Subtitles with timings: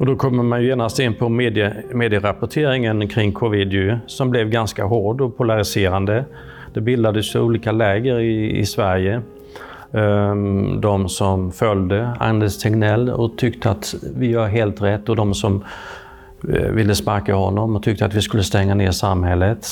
[0.00, 4.50] Och då kommer man ju genast in på medie, medierapporteringen kring covid ju, som blev
[4.50, 6.24] ganska hård och polariserande.
[6.74, 9.22] Det bildades olika läger i, i Sverige.
[9.90, 15.34] Um, de som följde Anders Tegnell och tyckte att vi gör helt rätt och de
[15.34, 15.64] som
[16.52, 19.66] eh, ville sparka honom och tyckte att vi skulle stänga ner samhället.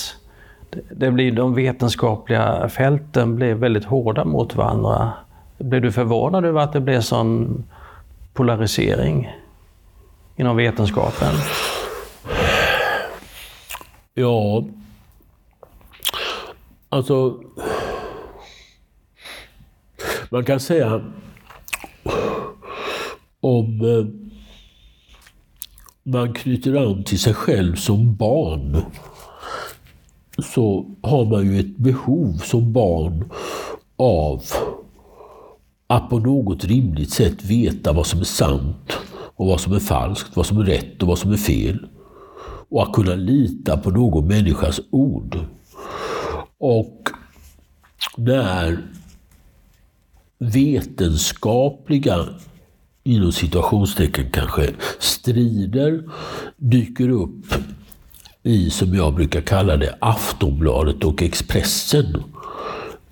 [0.91, 5.13] Det blir, de vetenskapliga fälten blev väldigt hårda mot varandra.
[5.59, 7.65] Blev du förvånad över att det blev sån
[8.35, 9.29] polarisering
[10.39, 11.35] inom vetenskapen?
[14.15, 14.65] Ja,
[16.89, 17.41] alltså...
[20.31, 21.05] Man kan säga
[23.41, 24.07] om eh,
[26.03, 28.77] man knyter an till sig själv som barn
[30.39, 33.31] så har man ju ett behov som barn
[33.97, 34.43] av
[35.87, 38.99] att på något rimligt sätt veta vad som är sant
[39.39, 41.87] och vad som är falskt, vad som är rätt och vad som är fel.
[42.69, 45.39] Och att kunna lita på någon människas ord.
[46.59, 47.09] Och
[48.17, 48.79] när
[50.39, 52.27] vetenskapliga,
[53.05, 56.03] inom situationstecken kanske, strider
[56.57, 57.55] dyker upp
[58.43, 62.23] i, som jag brukar kalla det, Aftonbladet och Expressen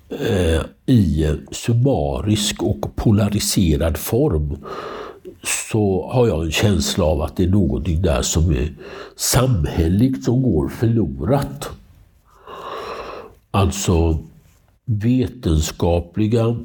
[0.09, 4.57] eh, i summarisk och polariserad form
[5.69, 8.73] så har jag en känsla av att det är någonting där som är
[9.15, 11.69] samhälleligt som går förlorat.
[13.51, 14.19] Alltså
[14.85, 16.57] vetenskapliga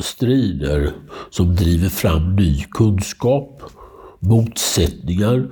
[0.00, 0.92] strider
[1.30, 3.62] som driver fram ny kunskap,
[4.18, 5.48] motsättningar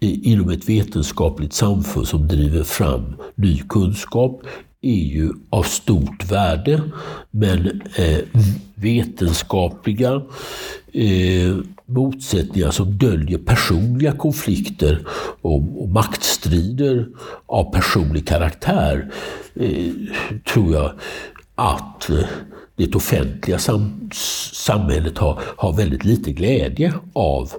[0.00, 4.42] inom ett vetenskapligt samfund som driver fram ny kunskap
[4.80, 6.82] är ju av stort värde.
[7.30, 8.18] Men eh,
[8.74, 10.22] vetenskapliga
[10.94, 11.56] eh,
[11.86, 15.06] motsättningar som döljer personliga konflikter
[15.40, 17.08] och, och maktstrider
[17.46, 19.10] av personlig karaktär
[19.54, 19.92] eh,
[20.52, 20.92] tror jag
[21.54, 22.24] att eh,
[22.76, 24.10] det offentliga sam
[24.52, 27.52] samhället har, har väldigt lite glädje av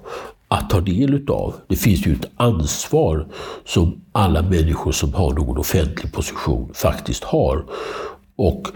[0.48, 1.54] att ta del utav.
[1.68, 3.28] Det finns ju ett ansvar
[3.66, 7.66] som alla människor som har någon offentlig position faktiskt har.
[8.36, 8.68] Och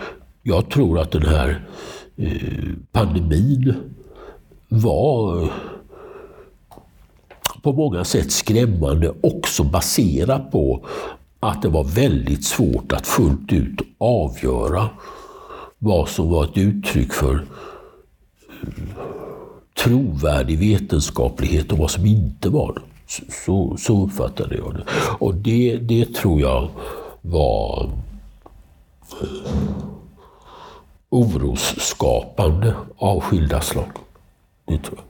[0.44, 1.66] jag tror att den här
[2.18, 3.76] eh, pandemin
[4.70, 5.50] var eh,
[7.62, 10.86] på många sätt skrämmande också baserat på
[11.40, 14.90] att det var väldigt svårt att fullt ut avgöra
[15.78, 18.70] vad som var ett uttryck för eh,
[19.84, 22.82] trovärdig vetenskaplighet och vad som inte var det.
[23.46, 24.84] Så, så uppfattade jag det.
[25.20, 26.70] Och det, det tror jag
[27.22, 27.90] var
[29.22, 29.28] eh,
[31.10, 33.92] orosskapande av skilda slag.
[34.70, 35.06] Det tror jag.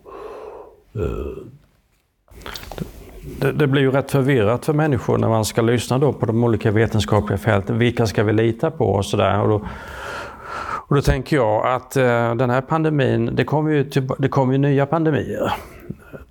[3.40, 6.44] Det, det, blir ju rätt förvirrat för människor när man ska lyssna då på de
[6.44, 7.78] olika vetenskapliga fälten.
[7.78, 9.42] Vilka ska vi lita på och sådär.
[9.42, 14.53] Och då tänker jag att eh, den här pandemin, det kommer ju, till, det kommer
[14.53, 15.53] ju nya pandemier.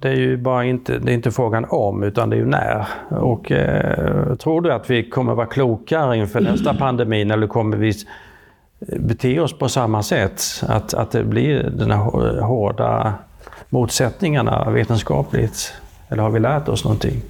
[0.00, 2.86] Det är ju bara inte, det är inte frågan om, utan det är ju när.
[3.10, 7.92] Och eh, tror du att vi kommer vara klokare inför nästa pandemi eller kommer vi
[8.80, 10.42] bete oss på samma sätt?
[10.62, 13.14] Att, att det blir de här hårda
[13.68, 15.72] motsättningarna vetenskapligt?
[16.08, 17.22] Eller har vi lärt oss någonting?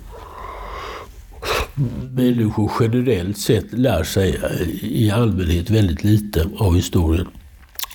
[2.10, 4.41] människor generellt sett lär sig
[4.82, 7.28] i allmänhet väldigt lite av historien.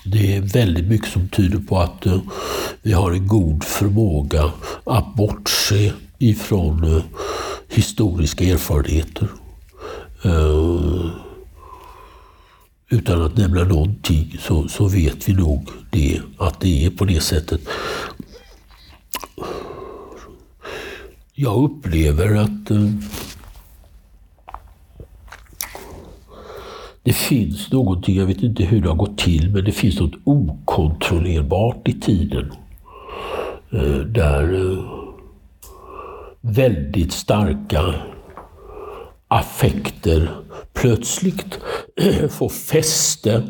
[0.04, 2.18] Det är väldigt mycket som tyder på att eh,
[2.82, 4.52] vi har en god förmåga
[4.84, 7.02] att bortse ifrån eh,
[7.68, 9.28] historiska erfarenheter.
[10.24, 11.10] Eh,
[12.94, 17.20] utan att nämna någonting så, så vet vi nog det, att det är på det
[17.20, 17.60] sättet.
[21.32, 22.88] Jag upplever att eh,
[27.02, 30.20] det finns någonting, jag vet inte hur det har gått till, men det finns något
[30.24, 32.52] okontrollerbart i tiden.
[33.70, 34.84] Eh, där eh,
[36.40, 37.94] väldigt starka
[39.28, 40.30] affekter
[40.84, 41.58] plötsligt
[42.30, 43.42] får fäste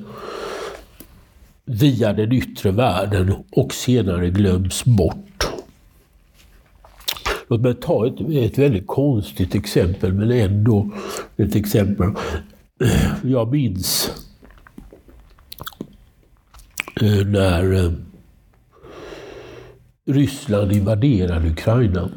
[1.64, 5.44] via den yttre världen och senare glöms bort.
[7.48, 10.90] Låt mig ta ett, ett väldigt konstigt exempel, men ändå
[11.36, 12.10] ett exempel
[13.22, 14.10] jag minns
[17.00, 17.92] eh, när eh,
[20.06, 22.10] Ryssland invaderade Ukraina.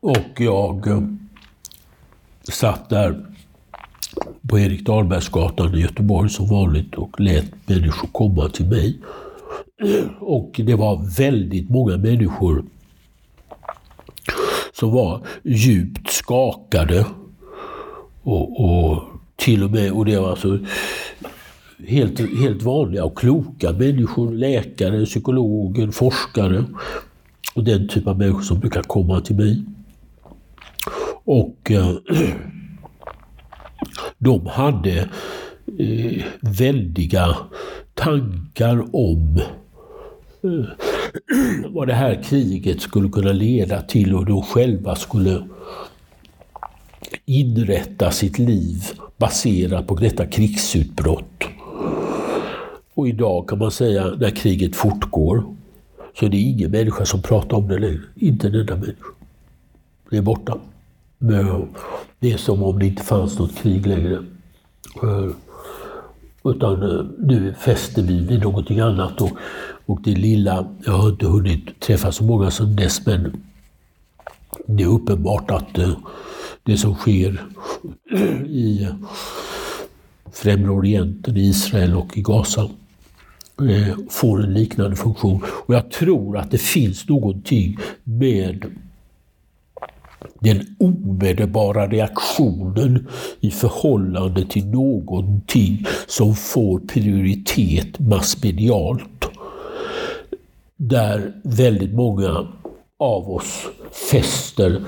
[0.00, 1.00] Och jag eh,
[2.52, 3.26] satt där
[4.48, 8.98] på Erik Dahlbergsgatan i Göteborg som vanligt och lät människor komma till mig
[10.20, 12.64] Och det var väldigt många människor
[14.72, 17.06] som var djupt skakade.
[18.22, 19.02] Och, och
[19.36, 20.58] till och med, och det var alltså
[21.86, 26.64] helt, helt vanliga och kloka människor, läkare, psykologer, forskare
[27.54, 29.64] och den typ av människor som brukar komma till mig.
[31.26, 31.90] Och eh,
[34.18, 35.08] de hade
[35.78, 37.36] eh, väldiga
[37.94, 39.40] tankar om
[40.42, 40.66] eh,
[41.70, 45.42] vad det här kriget skulle kunna leda till och de själva skulle
[47.24, 48.82] inrätta sitt liv
[49.16, 51.44] baserat på detta krigsutbrott.
[52.94, 55.44] Och idag kan man säga, när kriget fortgår,
[56.18, 58.00] så är det ingen människa som pratar om det längre.
[58.14, 59.06] Inte en enda människa.
[60.10, 60.58] Det är borta.
[61.18, 64.22] Det är som om det inte fanns något krig längre.
[66.44, 69.20] Utan eh, nu fäster vi vid någonting annat.
[69.20, 69.30] Och,
[69.86, 73.42] och det lilla, jag har inte hunnit träffa så många som dess, men
[74.66, 75.92] det är uppenbart att eh,
[76.62, 77.42] det som sker
[78.46, 78.88] i
[80.32, 82.68] Främre Orienten, i Israel och i Gaza
[83.60, 85.42] eh, får en liknande funktion.
[85.66, 88.64] Och jag tror att det finns någonting med
[90.40, 93.08] den omedelbara reaktionen
[93.40, 99.28] i förhållande till någonting som får prioritet massmedialt.
[100.76, 102.48] Där väldigt många
[102.98, 103.66] av oss
[104.10, 104.82] fäster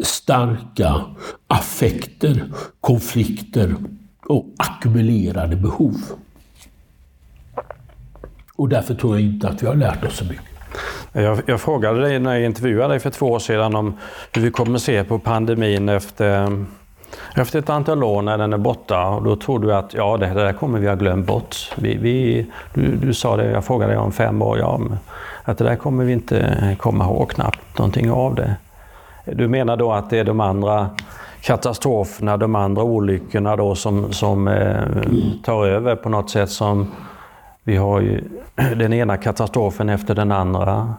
[0.00, 1.04] starka
[1.46, 2.44] affekter,
[2.80, 3.74] konflikter
[4.26, 5.96] och ackumulerade behov.
[8.56, 10.49] Och därför tror jag inte att vi har lärt oss så mycket.
[11.12, 13.98] Jag, jag, frågade dig när jag intervjuade dig för två år sedan om
[14.32, 16.64] hur vi kommer se på pandemin efter,
[17.36, 19.06] efter ett antal år när den är borta.
[19.06, 21.56] Och då tror du att ja, det, det där kommer vi ha glömt bort.
[21.76, 24.80] Vi, vi, du, du sa det, jag frågade dig om fem år, ja,
[25.44, 28.56] att det där kommer vi inte komma ihåg knappt någonting av det.
[29.24, 30.90] Du menar då att det är de andra
[31.40, 34.82] katastroferna, de andra olyckorna då som, som eh,
[35.44, 36.90] tar över på något sätt som
[37.64, 38.20] vi har ju
[38.54, 40.94] den ena katastrofen efter den andra.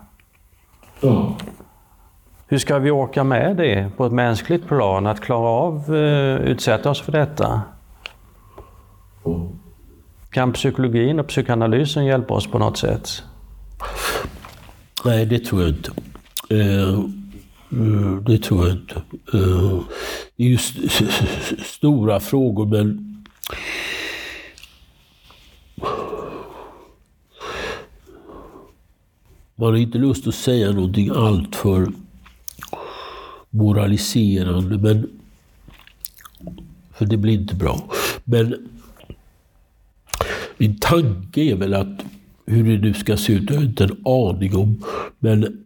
[1.02, 1.38] Ja.
[2.48, 6.90] Hur ska vi orka med det på ett mänskligt plan, att klara av uh, utsätta
[6.90, 7.62] oss för detta?
[9.25, 9.48] Mm.
[10.30, 13.24] Kan psykologin och psykoanalysen hjälpa oss på något sätt?
[15.06, 15.92] Nej, det tror jag inte.
[16.54, 17.00] Uh,
[18.28, 18.96] det tror jag inte.
[19.34, 19.81] Uh,
[20.36, 21.06] det är ju st
[21.63, 23.24] stora frågor, men
[29.62, 31.92] Man har inte lust att säga någonting alltför
[33.50, 35.10] moraliserande, men
[36.94, 37.92] för det blir inte bra.
[38.24, 38.69] Men
[40.58, 42.06] min tanke är väl att
[42.46, 44.84] hur det nu ska se ut, jag har inte en aning om.
[45.19, 45.63] Men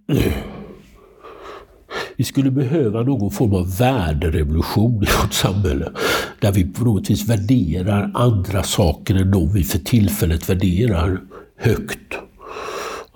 [2.16, 5.92] vi skulle behöva någon form av värderevolution i vårt samhälle.
[6.42, 11.22] Där vi på något vis värderar andra saker än de vi för tillfället värderar
[11.58, 12.25] högt.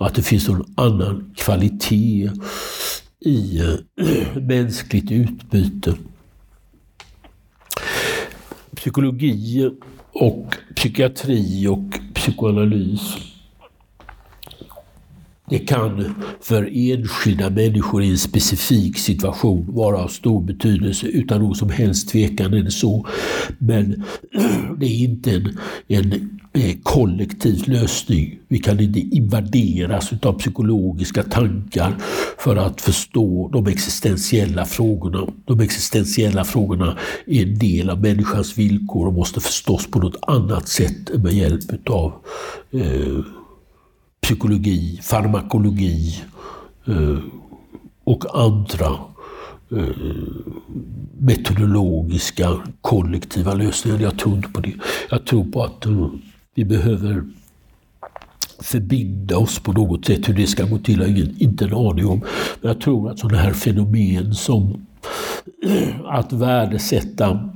[0.00, 2.30] Och att det finns någon annan kvalitet
[3.20, 5.94] i eh, mänskligt utbyte.
[8.76, 9.70] Psykologi
[10.12, 13.16] och psykiatri och psykoanalys
[15.50, 21.54] det kan för enskilda människor i en specifik situation vara av stor betydelse utan någon
[21.54, 23.06] som helst tvekan är det så.
[23.58, 24.04] Men
[24.78, 25.58] det är inte en,
[25.88, 26.39] en
[26.82, 28.38] kollektiv lösning.
[28.48, 31.96] Vi kan inte invaderas av psykologiska tankar
[32.38, 35.26] för att förstå de existentiella frågorna.
[35.44, 40.68] De existentiella frågorna är en del av människans villkor och måste förstås på något annat
[40.68, 42.12] sätt med hjälp av
[42.70, 43.24] eh,
[44.22, 46.22] psykologi, farmakologi
[46.86, 47.18] eh,
[48.04, 48.98] och andra
[49.72, 49.96] eh,
[51.18, 53.98] metodologiska kollektiva lösningar.
[53.98, 54.74] Jag tror inte på det.
[55.10, 56.08] Jag tror på att eh,
[56.60, 57.24] vi behöver
[58.58, 60.28] förbinda oss på något sätt.
[60.28, 62.18] Hur det ska gå till har jag inte en aning om.
[62.60, 64.86] Men jag tror att sådana här fenomen som
[66.04, 67.50] att värdesätta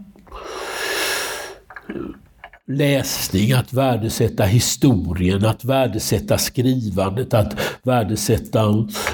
[2.67, 8.61] läsning, att värdesätta historien, att värdesätta skrivandet, att värdesätta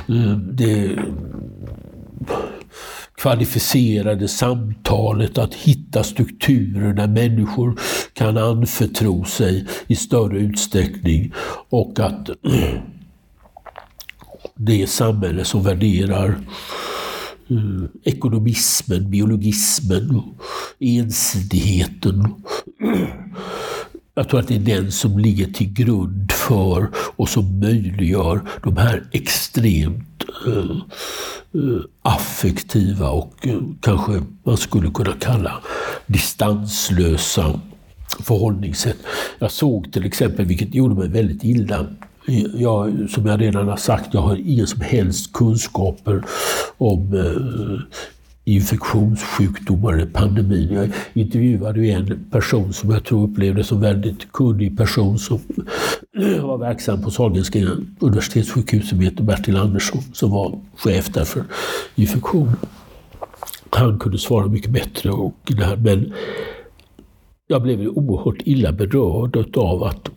[0.08, 0.98] eh, det
[3.20, 7.80] kvalificerade samtalet, att hitta strukturer där människor
[8.12, 11.32] kan anförtro sig i större utsträckning
[11.70, 12.30] och att
[14.54, 16.28] det samhälle som värderar
[17.50, 20.22] eh, ekonomismen, biologismen,
[20.78, 22.34] ensidigheten
[24.14, 28.76] jag tror att det är den som ligger till grund för och som möjliggör de
[28.76, 30.09] här extremt
[30.46, 35.52] Eh, affektiva och eh, kanske man skulle kunna kalla
[36.06, 37.60] distanslösa
[38.20, 38.96] förhållningssätt.
[39.38, 41.86] Jag såg till exempel, vilket gjorde mig väldigt illa,
[42.54, 46.24] jag, som jag redan har sagt, jag har inga som helst kunskaper
[46.78, 47.98] om eh,
[48.50, 50.72] infektionssjukdomar eller pandemin.
[50.72, 55.38] Jag intervjuade en person som jag tror upplevde som väldigt kunnig person som
[56.42, 57.58] var verksam på Sahlgrenska
[57.98, 61.44] Universitetssjukhuset som heter Bertil Andersson som var chef där för
[61.94, 62.52] infektion.
[63.70, 66.12] Han kunde svara mycket bättre och det här, men
[67.46, 70.10] jag blev oerhört illa berörd av att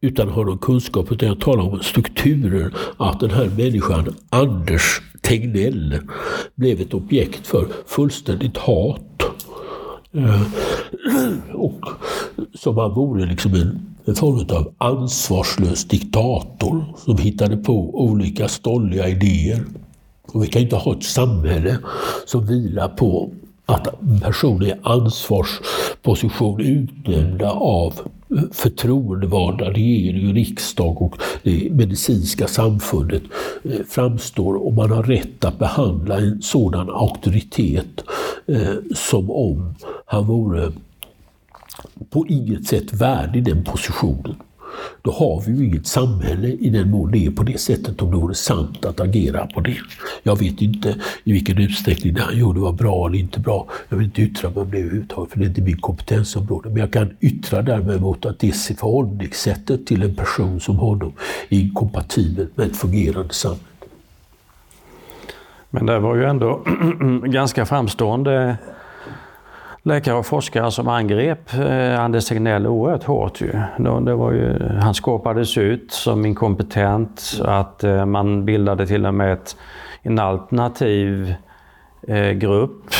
[0.00, 5.00] utan att ha någon kunskap, utan jag talar om strukturer, att den här människan, Anders
[5.26, 5.98] Tegnell,
[6.54, 9.22] blev ett objekt för fullständigt hat.
[10.12, 10.42] Eh,
[11.54, 11.80] och
[12.54, 19.08] som han vore liksom en, en form av ansvarslös diktator som hittade på olika stolliga
[19.08, 19.64] idéer.
[20.32, 21.78] Och vi kan inte ha ett samhälle
[22.26, 23.30] som vilar på
[23.66, 23.88] att
[24.22, 27.94] personer i ansvarsposition utnämnda av
[28.52, 33.22] förtroendevalda regering riksdag och det medicinska samfundet
[33.64, 38.04] eh, framstår och man har rätt att behandla en sådan auktoritet
[38.46, 39.74] eh, som om
[40.06, 40.72] han vore
[42.10, 44.34] på inget sätt värdig den positionen
[45.02, 48.10] då har vi ju inget samhälle i den mån det är på det sättet om
[48.10, 49.76] det vore sant att agera på det.
[50.22, 53.66] Jag vet inte i vilken utsträckning det han gjorde var bra eller inte bra.
[53.88, 56.68] Jag vill inte yttra mig om det överhuvudtaget för det är inte min kompetensområde.
[56.68, 61.12] Men jag kan yttra däremot att det förhållningssättet till en person som honom
[61.48, 63.62] är inkompatibelt med ett fungerande samhälle.
[65.70, 66.62] Men det var ju ändå
[67.24, 68.56] ganska framstående
[69.86, 73.40] läkare och forskare som angrep eh, Anders Tegnell oerhört hårt.
[73.40, 73.52] Ju.
[73.78, 79.32] Det var ju, han skåpades ut som inkompetent, att eh, man bildade till och med
[79.32, 79.56] ett,
[80.02, 81.34] en alternativ
[82.02, 82.94] eh, grupp,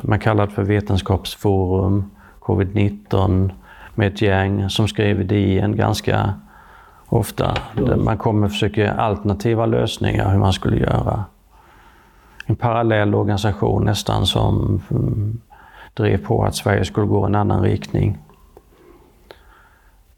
[0.00, 2.10] man kallade för Vetenskapsforum,
[2.40, 3.50] Covid-19,
[3.94, 6.34] med ett gäng som skrev i DN ganska
[7.06, 7.54] ofta.
[7.74, 11.24] Där man kommer och alternativa lösningar hur man skulle göra.
[12.46, 15.40] En parallell organisation nästan som mm,
[15.94, 18.18] drev på att Sverige skulle gå en annan riktning.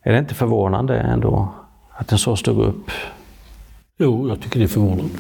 [0.02, 1.54] Är det inte förvånande ändå
[1.90, 2.90] att en så stor grupp...
[3.98, 5.18] Jo, jag tycker det är förvånande.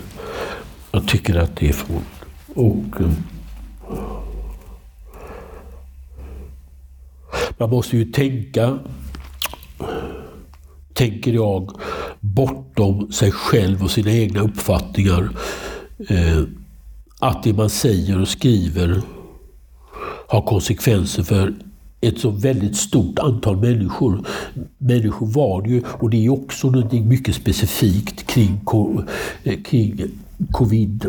[0.92, 2.10] Jag tycker att det är förvånande.
[2.54, 3.10] Och, eh,
[7.58, 8.78] man måste ju tänka,
[10.92, 11.70] tänker jag,
[12.20, 15.28] bortom sig själv och sina egna uppfattningar.
[16.08, 16.42] Eh,
[17.20, 19.02] att det man säger och skriver
[20.28, 21.54] har konsekvenser för
[22.00, 24.26] ett så väldigt stort antal människor.
[24.78, 28.60] Människor var det ju, och det är också något mycket specifikt kring,
[29.44, 30.00] eh, kring
[30.52, 31.06] covid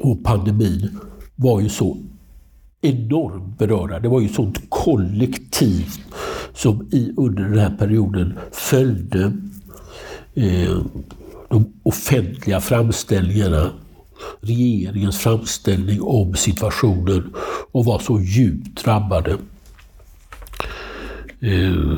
[0.00, 0.98] och pandemin,
[1.34, 1.96] var ju så
[2.80, 4.00] enormt berörda.
[4.00, 5.86] Det var ju sånt kollektiv
[6.54, 9.32] som i, under den här perioden följde
[10.34, 10.78] eh,
[11.48, 13.70] de offentliga framställningarna
[14.40, 17.34] regeringens framställning om situationen
[17.72, 19.38] och var så djupt drabbade.
[21.40, 21.94] Eh.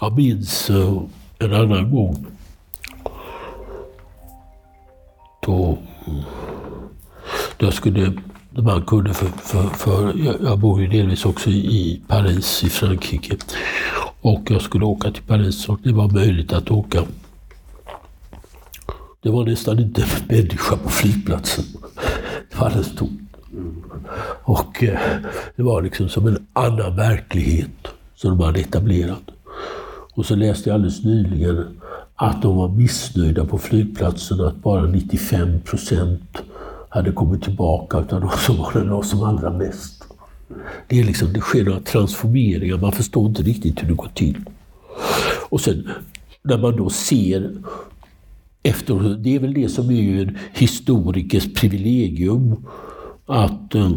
[0.00, 1.02] Jag minns eh,
[1.38, 2.26] en annan gång
[5.40, 5.78] då,
[7.56, 8.12] då jag skulle
[8.52, 13.36] man kunde för, för, för jag, bor ju delvis också i Paris i Frankrike.
[14.20, 17.02] Och jag skulle åka till Paris och det var möjligt att åka
[19.22, 21.64] det var nästan inte en människa på flygplatsen.
[22.50, 23.20] Det var alldeles tomt.
[24.42, 24.98] Och eh,
[25.56, 29.22] det var liksom som en annan verklighet som de hade etablerat.
[30.14, 31.80] Och så läste jag alldeles nyligen
[32.14, 36.38] att de var missnöjda på flygplatsen att bara 95 procent
[36.88, 40.04] hade kommit tillbaka utan de som var det som allra mest.
[40.88, 44.44] Det, är liksom, det sker några transformeringar, man förstår inte riktigt hur det går till.
[45.48, 45.88] Och sen
[46.42, 47.50] när man då ser
[48.62, 52.66] efter, det är väl det som är en historikers privilegium.
[53.26, 53.92] Att eh,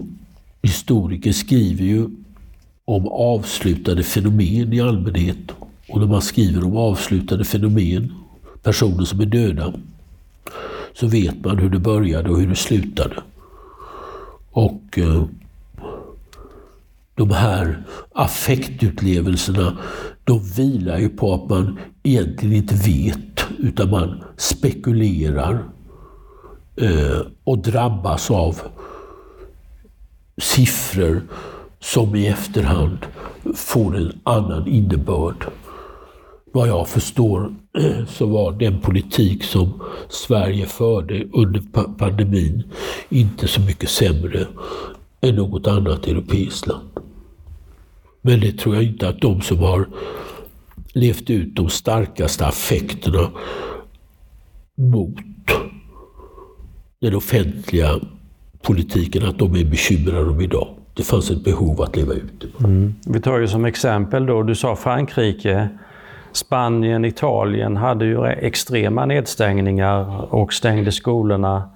[0.61, 2.09] historiker skriver ju
[2.85, 5.51] om avslutade fenomen i allmänhet.
[5.89, 8.13] Och när man skriver om avslutade fenomen,
[8.63, 9.73] personer som är döda,
[10.93, 13.15] så vet man hur det började och hur det slutade.
[14.51, 15.23] Och eh,
[17.15, 19.77] de här affektutlevelserna,
[20.23, 25.63] de vilar ju på att man egentligen inte vet, utan man spekulerar
[26.75, 28.57] eh, och drabbas av
[30.37, 31.21] siffror
[31.79, 32.97] som i efterhand
[33.55, 35.45] får en annan innebörd.
[36.53, 41.61] Vad jag förstår eh, så var den politik som Sverige förde under
[41.97, 42.63] pandemin
[43.09, 44.47] inte så mycket sämre
[45.21, 46.92] än något annat europeiskt land.
[48.25, 49.87] Men det tror jag inte att de som har
[50.93, 53.29] levt ut de starkaste affekterna
[54.75, 55.15] mot
[57.01, 57.99] den offentliga
[58.61, 60.67] politiken, att de är bekymrade om idag.
[60.93, 62.65] Det fanns ett behov att leva ut det.
[62.65, 62.95] Mm.
[63.07, 65.69] Vi tar ju som exempel då, du sa Frankrike,
[66.31, 71.69] Spanien, Italien hade ju extrema nedstängningar och stängde skolorna.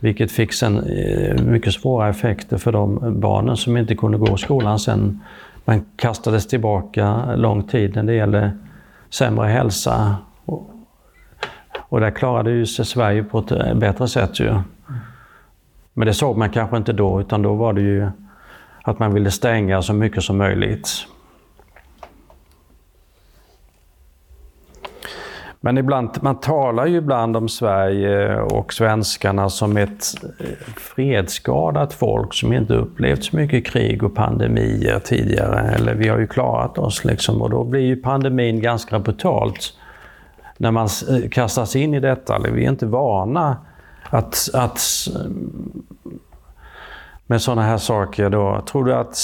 [0.00, 4.38] Vilket fick sen eh, mycket svåra effekter för de barnen som inte kunde gå i
[4.38, 5.20] skolan sen.
[5.68, 8.52] Man kastades tillbaka lång tid när det gäller
[9.10, 10.16] sämre hälsa.
[11.88, 14.54] Och där klarade ju sig Sverige på ett eh, bättre sätt ju.
[15.94, 18.10] Men det såg man kanske inte då, utan då var det ju
[18.82, 20.88] att man ville stänga så mycket som möjligt.
[25.60, 30.46] Men ibland, man talar ju ibland om Sverige och svenskarna som ett eh,
[30.76, 35.60] fredsskadat folk som inte upplevt så mycket krig och pandemier tidigare.
[35.60, 39.72] Eller vi har ju klarat oss liksom och då blir ju pandemin ganska brutalt
[40.56, 42.38] när man eh, kastas in i detta.
[42.52, 43.56] Vi är inte vana
[44.10, 44.80] att, att
[45.14, 45.30] eh,
[47.26, 48.62] med sådana här saker då.
[48.66, 49.18] Tror du att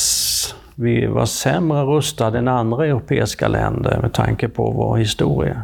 [0.74, 5.62] vi var sämre rustade än andra europeiska länder med tanke på vår historia?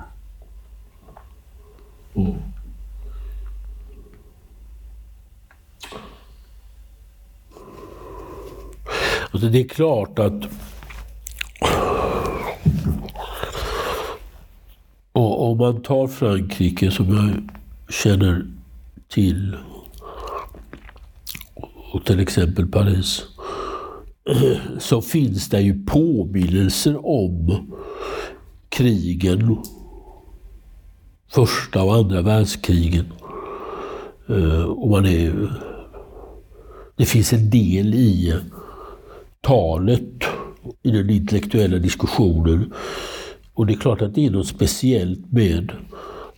[2.15, 2.35] Mm.
[9.31, 10.43] Alltså det är klart att
[15.13, 17.49] och om man tar Frankrike som jag
[17.95, 18.47] känner
[19.09, 19.57] till
[21.93, 23.23] och till exempel Paris
[24.79, 27.71] så finns det ju påminnelser om
[28.69, 29.59] krigen
[31.31, 33.13] första och andra världskrigen.
[34.29, 35.53] Eh, och man är,
[36.97, 38.35] det finns en del i
[39.41, 40.25] talet,
[40.83, 42.73] i den intellektuella diskussionen.
[43.55, 45.73] Och det är klart att det är något speciellt med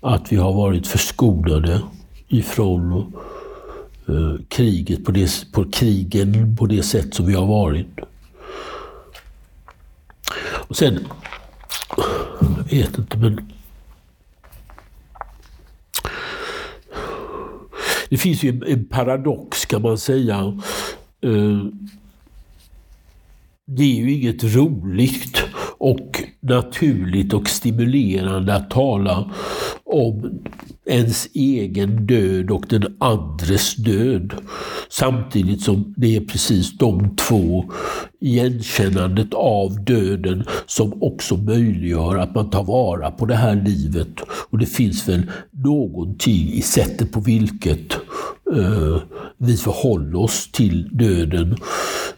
[0.00, 1.80] att vi har varit förskonade
[2.28, 3.12] ifrån
[4.08, 7.98] eh, kriget på, det, på krigen på det sätt som vi har varit.
[10.68, 10.98] Och sen,
[12.70, 13.52] jag vet inte men
[18.12, 20.58] Det finns ju en paradox kan man säga.
[21.24, 21.64] Eh,
[23.66, 25.42] det är ju inget roligt
[25.78, 29.30] och naturligt och stimulerande att tala
[29.84, 30.42] om
[30.86, 34.34] ens egen död och den andres död.
[34.88, 37.64] Samtidigt som det är precis de två
[38.20, 44.20] igenkännandet av döden som också möjliggör att man tar vara på det här livet.
[44.50, 47.92] Och det finns väl någonting i sättet på vilket
[48.56, 49.02] eh,
[49.38, 51.56] vi förhåller oss till döden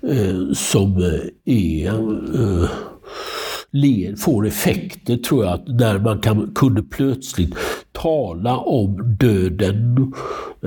[0.02, 1.88] eh, som eh, är
[2.34, 2.68] eh,
[4.16, 7.54] får effekter tror jag, när man kan, kunde plötsligt
[8.04, 10.12] tala om döden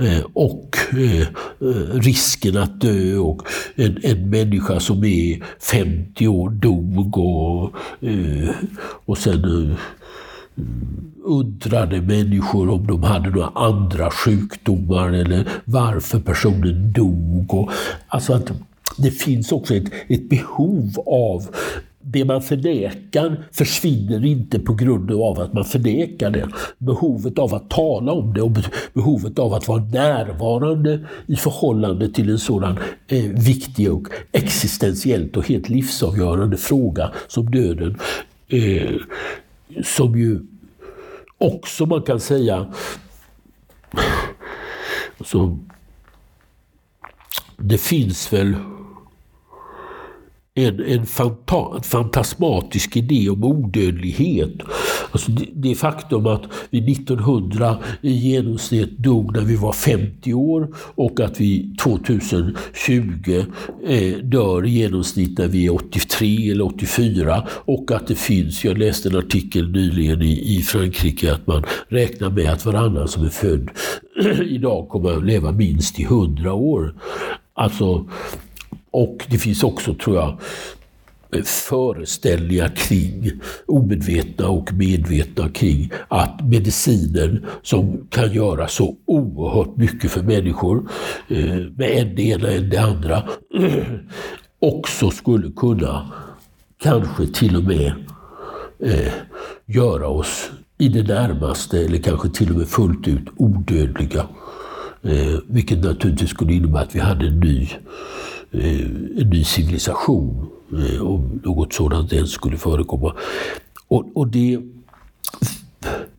[0.00, 3.42] eh, och eh, eh, risken att dö och
[3.74, 7.72] en, en människa som är 50 år dog och,
[9.06, 9.76] och sen
[11.24, 17.54] undrade människor om de hade några andra sjukdomar eller varför personen dog.
[17.54, 17.70] Och,
[18.08, 18.52] alltså att
[18.96, 21.46] det finns också ett, ett behov av
[22.12, 26.48] det man förnekar försvinner inte på grund av att man förnekar det.
[26.78, 28.52] Behovet av att tala om det och
[28.92, 35.48] behovet av att vara närvarande i förhållande till en sådan eh, viktig och existentiellt och
[35.48, 37.98] helt livsavgörande fråga som döden.
[38.48, 38.94] Eh,
[39.84, 40.40] som ju
[41.38, 42.66] också man kan säga
[45.24, 45.58] så,
[47.56, 48.54] det finns väl
[50.58, 54.52] en, en fanta, fantasmatisk idé om odödlighet.
[55.12, 60.68] Alltså det, det faktum att vi 1900 i genomsnitt dog när vi var 50 år
[60.94, 63.44] och att vi 2020
[63.86, 68.78] eh, dör i genomsnitt när vi är 83 eller 84 och att det finns, jag
[68.78, 73.28] läste en artikel nyligen i, i Frankrike, att man räknar med att varannan som är
[73.28, 73.70] född
[74.44, 76.94] idag kommer att leva minst i 100 år.
[77.54, 78.08] Alltså
[78.98, 80.38] och det finns också, tror jag,
[81.44, 83.30] föreställningar kring,
[83.66, 90.88] omedvetna och medvetna kring att mediciner som kan göra så oerhört mycket för människor,
[91.28, 93.22] eh, med en det ena än det andra,
[94.60, 96.12] också skulle kunna
[96.82, 97.92] kanske till och med
[98.80, 99.12] eh,
[99.66, 104.26] göra oss i det närmaste, eller kanske till och med fullt ut, odödliga.
[105.02, 107.68] Eh, vilket naturligtvis skulle innebära att vi hade en ny,
[108.50, 113.14] en ny civilisation, eh, om något sådant ens skulle förekomma.
[113.88, 114.58] Och, och det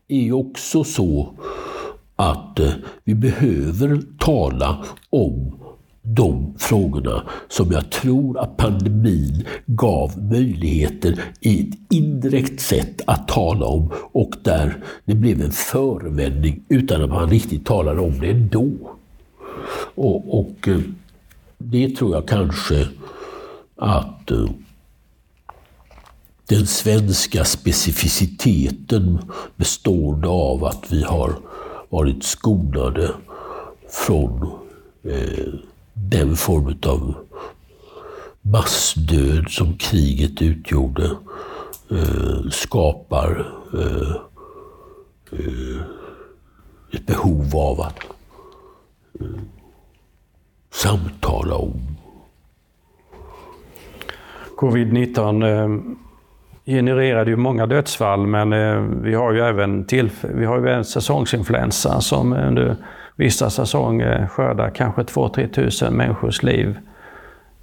[0.07, 1.33] är ju också så
[2.15, 2.71] att eh,
[3.03, 5.55] vi behöver tala om
[6.01, 13.65] de frågorna som jag tror att pandemin gav möjligheter i ett indirekt sätt att tala
[13.65, 18.69] om och där det blev en förevändning utan att man riktigt talade om det ändå.
[19.95, 20.69] Och, och
[21.59, 22.87] det tror jag kanske
[23.75, 24.49] att eh,
[26.47, 29.19] den svenska specificiteten
[29.55, 31.35] bestående av att vi har
[31.89, 33.11] varit skonade
[33.89, 34.51] från
[35.03, 35.53] eh,
[35.93, 37.15] den form av
[38.41, 41.11] massdöd som kriget utgjorde
[41.91, 44.15] eh, skapar eh,
[45.31, 45.81] eh
[46.91, 47.99] ett behov av att
[49.19, 49.41] eh,
[50.71, 51.81] samtala om.
[54.57, 55.95] Covid-19 eh,
[56.65, 59.85] genererade ju många dödsfall men eh, vi har ju även,
[60.21, 62.75] vi har ju även säsongsinfluensa som under
[63.15, 66.77] vissa säsonger skördar kanske 2-3 tusen människors liv.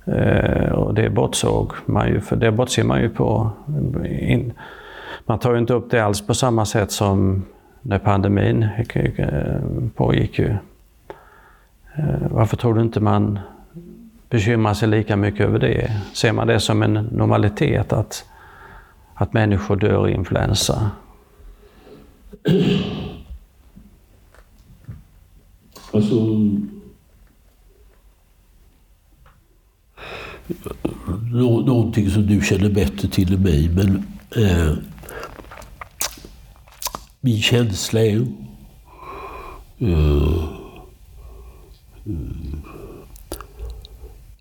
[0.07, 3.51] Eh, och det bortsåg man ju, för det bortser man ju på.
[5.27, 7.45] man tar ju inte upp det alls på samma sätt som
[7.83, 8.63] när pandemin
[8.95, 9.61] eh,
[9.95, 10.39] pågick.
[10.39, 10.55] Ju.
[11.99, 13.39] Eh, varför tror du inte man
[14.31, 16.03] bekymrar sig lika mycket över det?
[16.13, 18.25] Ser man det som en normalitet att
[19.15, 20.91] att människor dör i influensa?
[25.93, 26.15] Alltså,
[31.33, 34.07] nå någonting som du känner bättre till än mig, men
[34.37, 34.75] eh,
[37.21, 38.27] min känsla är
[39.79, 40.66] eh,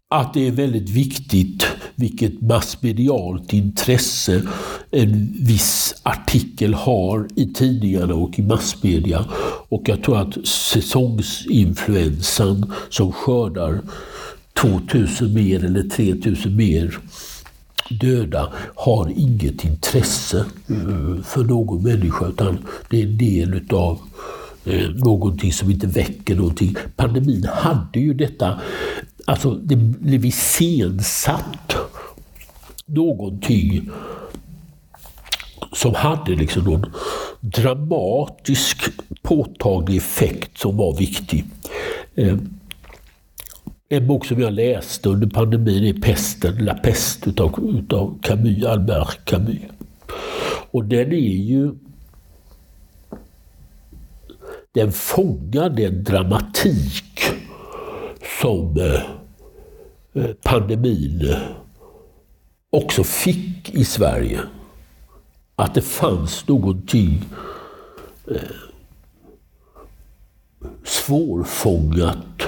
[0.10, 4.42] att det är väldigt viktigt vilket massmedialt intresse
[4.92, 9.26] en viss artikel har i tidningarna och i massmedia.
[9.70, 13.82] Och jag tror att säsongsinfluensan som skördar
[14.54, 17.00] 2000 mer eller 3000 mer
[17.90, 22.58] döda har inget intresse eh, för någon människa utan
[22.90, 24.00] det är en del utav
[24.66, 26.76] eh, någonting som inte väcker någonting.
[26.96, 28.60] Pandemin hade ju detta,
[29.26, 31.76] alltså det blev iscensatt
[32.86, 33.90] någonting
[35.74, 36.86] som hade liksom någon
[37.40, 38.78] dramatisk
[39.22, 41.46] påtaglig effekt som var viktig.
[42.16, 42.38] Eh,
[43.90, 49.26] en bok som jag läste under pandemin är Pesten, La Peste utav, utav Camus, Albert
[49.26, 49.58] Camus.
[50.72, 51.72] Och den är ju...
[54.76, 57.20] Den fångar den dramatik
[58.42, 58.78] som
[60.14, 61.36] eh, pandemin
[62.70, 64.40] också fick i Sverige.
[65.56, 67.26] Att det fanns någonting
[68.28, 68.38] eh,
[70.84, 72.48] svårfångat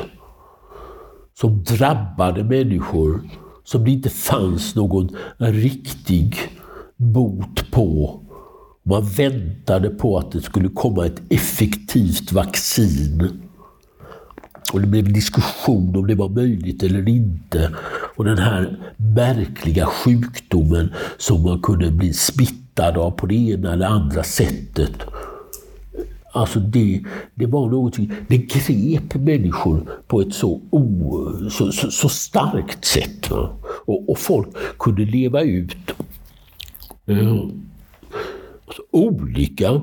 [1.33, 3.21] som drabbade människor
[3.63, 6.35] som det inte fanns någon riktig
[6.95, 8.21] bot på.
[8.89, 13.41] Man väntade på att det skulle komma ett effektivt vaccin.
[14.73, 17.71] Och det blev diskussion om det var möjligt eller inte.
[18.15, 23.86] Och den här märkliga sjukdomen som man kunde bli smittad av på det ena eller
[23.86, 24.93] andra sättet.
[26.34, 27.04] Alltså det,
[27.36, 33.32] det var någonting, det grep människor på ett så, o, så, så, så starkt sätt.
[33.86, 34.47] Och, och, folk
[34.80, 35.76] kunde leva ut
[37.08, 37.67] mm
[38.91, 39.82] olika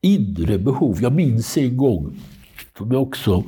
[0.00, 1.02] inre behov.
[1.02, 2.16] Jag minns en gång
[2.78, 3.44] som jag också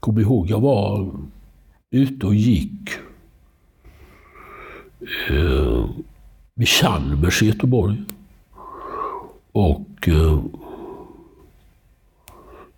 [0.00, 0.50] kommer ihåg.
[0.50, 1.10] Jag var
[1.90, 2.90] ute och gick
[5.30, 5.88] eh,
[6.54, 8.02] vid Chalmers i Göteborg.
[9.52, 10.44] Och eh,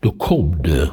[0.01, 0.91] då kom det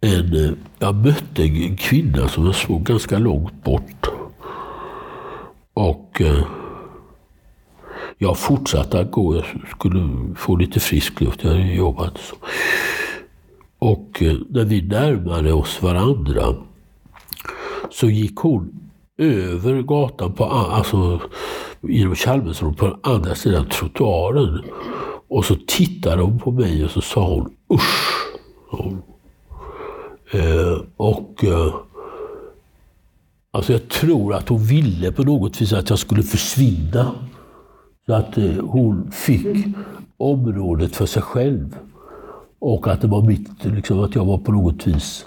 [0.00, 0.34] en...
[0.34, 4.21] Eh, jag mötte en kvinna som jag såg ganska långt bort.
[6.12, 6.44] Och eh,
[8.18, 9.34] jag fortsatte att gå.
[9.34, 9.44] Jag
[9.76, 11.44] skulle få lite frisk luft.
[11.44, 12.18] Jag hade jobbat.
[12.18, 12.36] Så.
[13.78, 16.54] Och eh, när vi närmade oss varandra
[17.90, 21.20] så gick hon över gatan på, alltså,
[21.80, 24.60] genom Chalmersbron på andra sidan trottoaren.
[25.28, 28.12] Och så tittade hon på mig och så sa hon usch.
[30.34, 31.74] Eh, och eh,
[33.52, 37.14] alltså jag tror att hon ville på något vis att jag skulle försvinna.
[38.06, 39.66] Så att eh, hon fick
[40.16, 41.76] området för sig själv.
[42.58, 45.26] Och att det var mitt, liksom, att jag var på något vis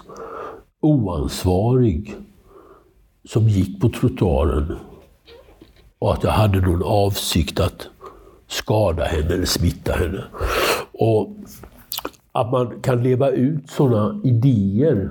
[0.80, 2.14] oansvarig
[3.24, 4.76] som gick på trottoaren.
[5.98, 7.88] Och att jag hade någon avsikt att
[8.48, 10.24] skada henne eller smitta henne.
[10.92, 11.36] Och
[12.32, 15.10] att man kan leva ut sådana idéer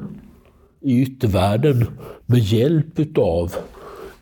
[0.86, 1.88] i yttervärlden
[2.26, 3.56] med hjälp av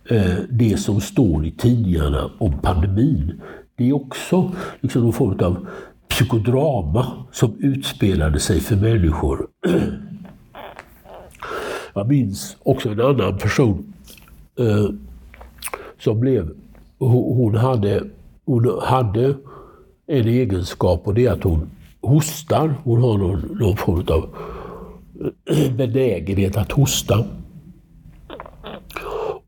[0.10, 3.42] eh, det som står i tidningarna om pandemin.
[3.76, 5.68] Det är också liksom någon form av
[6.10, 9.48] psykodrama som utspelade sig för människor.
[11.94, 13.94] Jag minns också en annan person
[14.60, 14.90] eh,
[16.00, 16.50] som blev...
[17.00, 18.04] Hon hade,
[18.46, 19.36] hon hade
[20.08, 21.70] en egenskap och det är att hon
[22.02, 22.76] hostar.
[22.84, 24.30] Hon har någon, någon form av
[25.78, 27.26] benägenhet att hosta.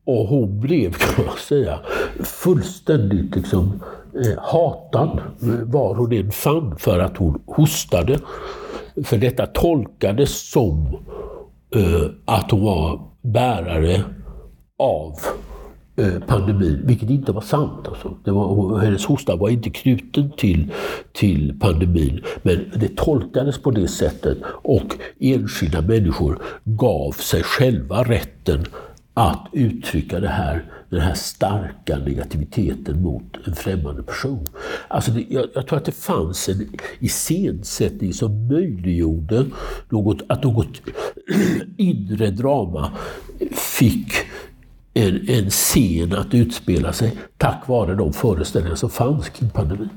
[0.06, 1.80] Och hon blev, kan man säga,
[2.24, 3.84] fullständigt liksom,
[4.14, 5.22] eh, hatad
[5.64, 8.20] var hon än fann för att hon hostade.
[9.04, 10.98] För detta tolkades som
[11.76, 14.04] eh, att hon var bärare
[14.80, 15.55] av eh,
[15.98, 17.88] Eh, pandemin, vilket inte var sant.
[17.88, 18.18] Alltså.
[18.24, 20.72] Det var, hennes hosta var inte knuten till,
[21.14, 28.66] till pandemin, men det tolkades på det sättet och enskilda människor gav sig själva rätten
[29.14, 34.48] att uttrycka det här, den här starka negativiteten mot en främmande person.
[34.88, 39.46] Alltså det, jag, jag, tror att det fanns en iscensättning som möjliggjorde
[39.90, 40.82] något, att något
[41.78, 42.92] inre drama
[43.52, 44.25] fick
[44.96, 49.90] en, en scen att utspela sig tack vare de föreställningar som fanns kring pandemin.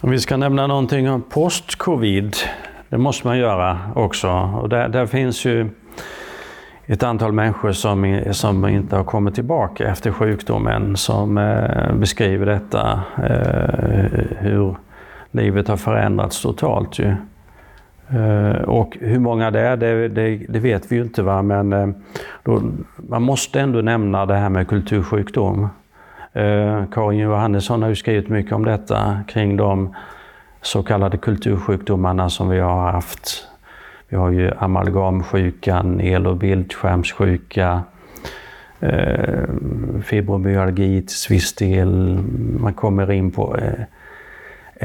[0.00, 2.36] Om vi ska nämna någonting om post-covid
[2.92, 4.28] det måste man göra också.
[4.30, 5.70] Och där, där finns ju
[6.86, 13.02] ett antal människor som, som inte har kommit tillbaka efter sjukdomen som eh, beskriver detta,
[13.16, 14.76] eh, hur
[15.30, 16.98] livet har förändrats totalt.
[16.98, 17.14] Ju.
[18.14, 21.22] Eh, och hur många det är, det, det, det vet vi ju inte.
[21.22, 21.42] Va?
[21.42, 21.88] Men eh,
[22.42, 22.62] då,
[22.96, 25.68] man måste ändå nämna det här med kultursjukdom.
[26.32, 29.94] Eh, Karin Johannesson har ju skrivit mycket om detta kring de
[30.62, 33.48] så kallade kultursjukdomarna som vi har haft.
[34.08, 37.82] Vi har ju amalgamsjukan, el och bildskärmssjuka,
[40.02, 42.18] fibromyalgi till viss del.
[42.60, 43.56] Man kommer in på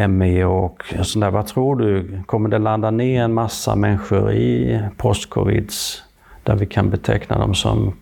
[0.10, 1.32] ME och sånt där.
[1.32, 2.22] Vad tror du?
[2.26, 6.04] Kommer det landa ner en massa människor i postcovids
[6.44, 7.94] där vi kan beteckna dem som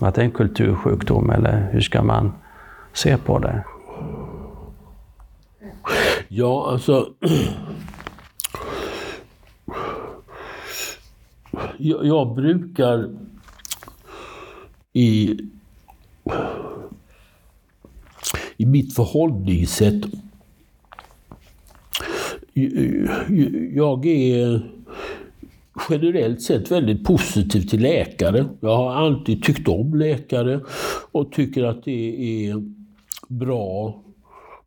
[0.00, 2.32] att det är en kultursjukdom eller hur ska man
[2.92, 3.64] se på det?
[6.28, 7.08] Ja, alltså...
[11.76, 13.10] jag, jag brukar
[14.92, 15.38] i,
[18.56, 20.04] i mitt förhållningssätt...
[23.74, 24.60] Jag är
[25.90, 28.44] generellt sett väldigt positiv till läkare.
[28.60, 30.60] Jag har alltid tyckt om läkare
[31.12, 32.62] och tycker att det är
[33.28, 34.00] bra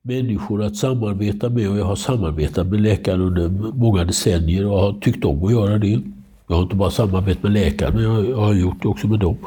[0.02, 4.94] människor att samarbeta med och jag har samarbetat med läkare under många decennier och har
[4.94, 6.02] tyckt om att göra det.
[6.48, 9.38] Jag har inte bara samarbetat med läkare, men jag har gjort det också med dem.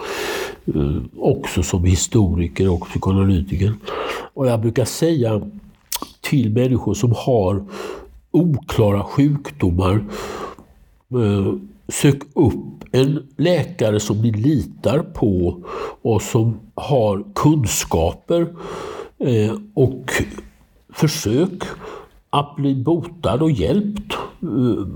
[0.75, 3.73] Eh, också som historiker och psykoanalytiker.
[4.35, 5.43] Och jag brukar säga
[6.21, 7.65] till människor som har
[8.31, 10.05] oklara sjukdomar,
[11.11, 11.55] eh,
[11.89, 15.63] sök upp en läkare som ni litar på
[16.03, 18.55] och som har kunskaper
[19.19, 20.13] eh, och
[20.93, 21.63] försök
[22.31, 24.13] att bli botad och hjälpt
[24.43, 24.87] eh,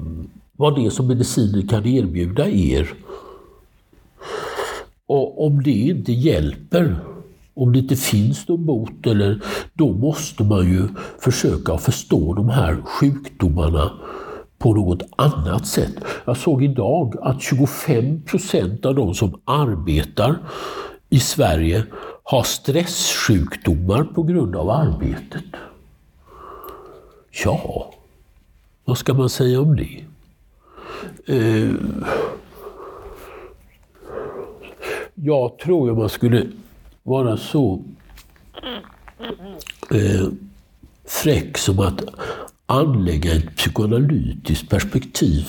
[0.57, 2.95] vad det är som mediciner kan erbjuda er.
[5.07, 6.97] Och om det inte hjälper,
[7.55, 9.41] om det inte finns någon bot, eller,
[9.73, 10.89] då måste man ju
[11.21, 13.93] försöka förstå de här sjukdomarna
[14.59, 15.95] på något annat sätt.
[16.25, 20.39] Jag såg idag att 25 procent av de som arbetar
[21.11, 21.85] i Sverige
[22.23, 25.45] har stresssjukdomar på grund av arbetet.
[27.45, 27.95] Ja,
[28.85, 30.05] vad ska man säga om det?
[31.27, 31.71] Eh,
[35.15, 36.47] jag tror att man skulle
[37.05, 37.83] vara så
[39.91, 40.29] eh,
[41.05, 42.03] fräck som att
[42.67, 45.49] anlägga ett psykoanalytiskt perspektiv.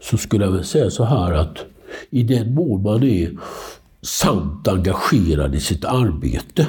[0.00, 1.64] Så skulle jag väl säga så här att
[2.10, 3.30] i den mån man är
[4.02, 6.66] sant engagerad i sitt arbete,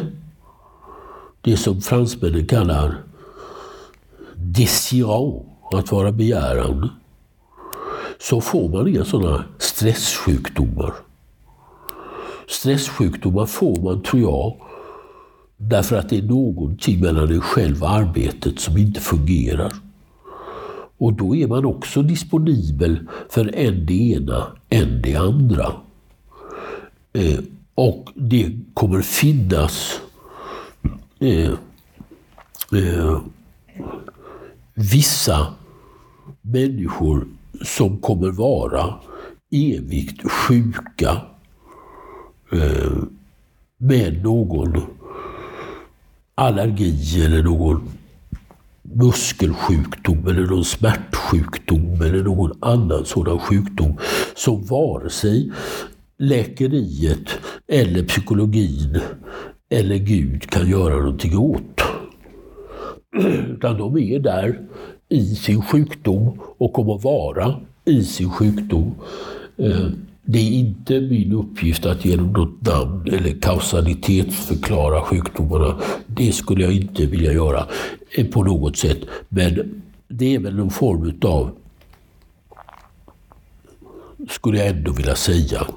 [1.41, 3.03] det som fransmännen kallar
[4.36, 6.89] désirant, att vara begärande,
[8.19, 10.93] så får man inga sådana stresssjukdomar.
[12.47, 14.55] Stresssjukdomar får man, tror jag,
[15.58, 19.71] därför att det är någonting mellan en själv och arbetet som inte fungerar.
[20.97, 25.73] Och då är man också disponibel för en det ena, en det andra.
[27.13, 27.39] Eh,
[27.75, 30.01] och det kommer finnas
[31.19, 31.51] eh,
[32.71, 33.21] eh,
[34.73, 35.47] vissa
[36.41, 37.27] människor
[37.62, 38.93] som kommer vara
[39.51, 41.21] evigt sjuka
[42.55, 43.03] Eh,
[43.77, 44.81] med någon
[46.35, 47.89] allergi eller någon
[48.81, 53.97] muskelsjukdom eller någon smärtsjukdom eller någon annan sådan sjukdom
[54.35, 55.51] som vare sig
[56.17, 57.29] läkeriet
[57.67, 58.99] eller psykologin
[59.69, 61.81] eller Gud kan göra någonting åt.
[63.49, 64.59] Utan de är där
[65.09, 68.95] i sin sjukdom och kommer vara i sin sjukdom.
[69.57, 69.89] Eh,
[70.27, 75.81] det är inte min uppgift att genom något namn eller kausalitetsförklara sjukdomarna.
[76.07, 77.67] Det skulle jag inte vilja göra
[78.11, 78.97] eh, på något sätt.
[79.29, 81.51] Men det är väl någon form av,
[84.29, 85.67] skulle jag ändå vilja säga,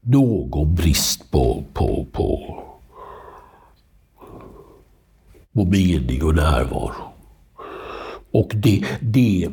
[0.00, 2.62] någon brist på, på, på,
[5.52, 7.10] på mening och närvaro.
[8.32, 9.48] Och det, det,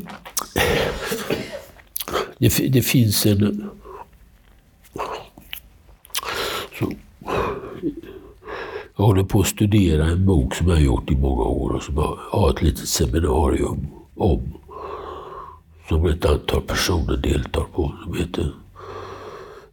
[2.39, 3.69] det, det finns en...
[6.79, 6.91] Så,
[8.97, 11.83] jag håller på att studera en bok som jag har gjort i många år och
[11.83, 14.53] som jag har ett litet seminarium om.
[15.89, 17.93] Som ett antal personer deltar på.
[18.03, 18.53] Som heter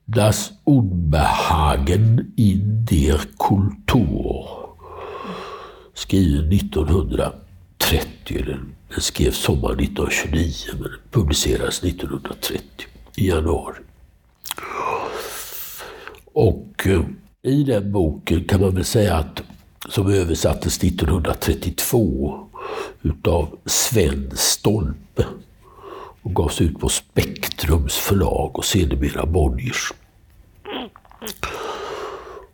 [0.05, 4.46] Das Unbehagen in der Kultur.
[5.94, 7.35] Skriven 1930.
[8.94, 12.61] Den skrevs sommaren 1929 men publicerades 1930
[13.16, 13.76] i januari.
[16.33, 17.00] Och eh,
[17.42, 19.42] i den boken kan man väl säga att,
[19.88, 22.40] som översattes 1932
[23.02, 25.24] utav Sven Stolpe
[26.22, 29.92] och gavs ut på Spektrums förlag och sedermera Bonniers.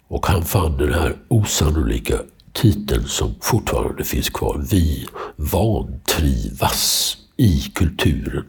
[0.09, 2.15] Och han fann den här osannolika
[2.53, 4.67] titeln som fortfarande finns kvar.
[4.71, 8.45] Vi vantrivas i kulturen.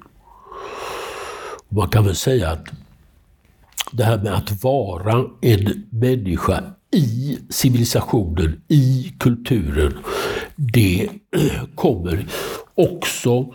[1.70, 2.66] Man kan väl säga att
[3.92, 9.98] det här med att vara en människa i civilisationen, i kulturen,
[10.56, 11.10] det
[11.76, 12.28] kommer
[12.76, 13.54] också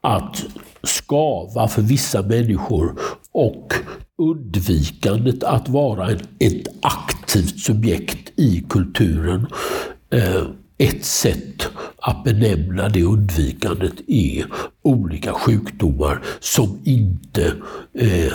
[0.00, 0.44] att
[0.82, 3.00] skava för vissa människor
[3.32, 3.72] och
[4.18, 9.46] undvikandet att vara ett aktivt subjekt i kulturen.
[10.12, 10.42] Eh,
[10.78, 14.46] ett sätt att benämna det undvikandet är
[14.82, 17.54] olika sjukdomar som inte
[17.94, 18.32] eh,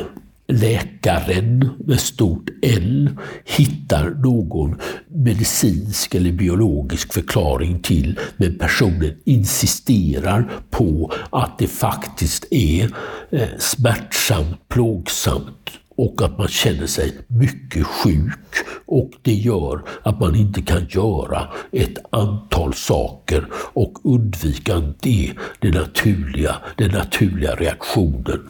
[0.47, 3.09] läkaren med stort L
[3.45, 12.89] hittar någon medicinsk eller biologisk förklaring till, men personen insisterar på att det faktiskt är
[13.29, 18.39] eh, smärtsamt, plågsamt och att man känner sig mycket sjuk.
[18.85, 25.71] Och det gör att man inte kan göra ett antal saker och undvika det, det
[25.71, 28.41] naturliga, den naturliga reaktionen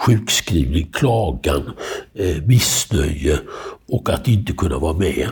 [0.00, 1.70] sjukskrivning, klagan,
[2.14, 3.38] eh, missnöje
[3.88, 5.30] och att inte kunna vara med.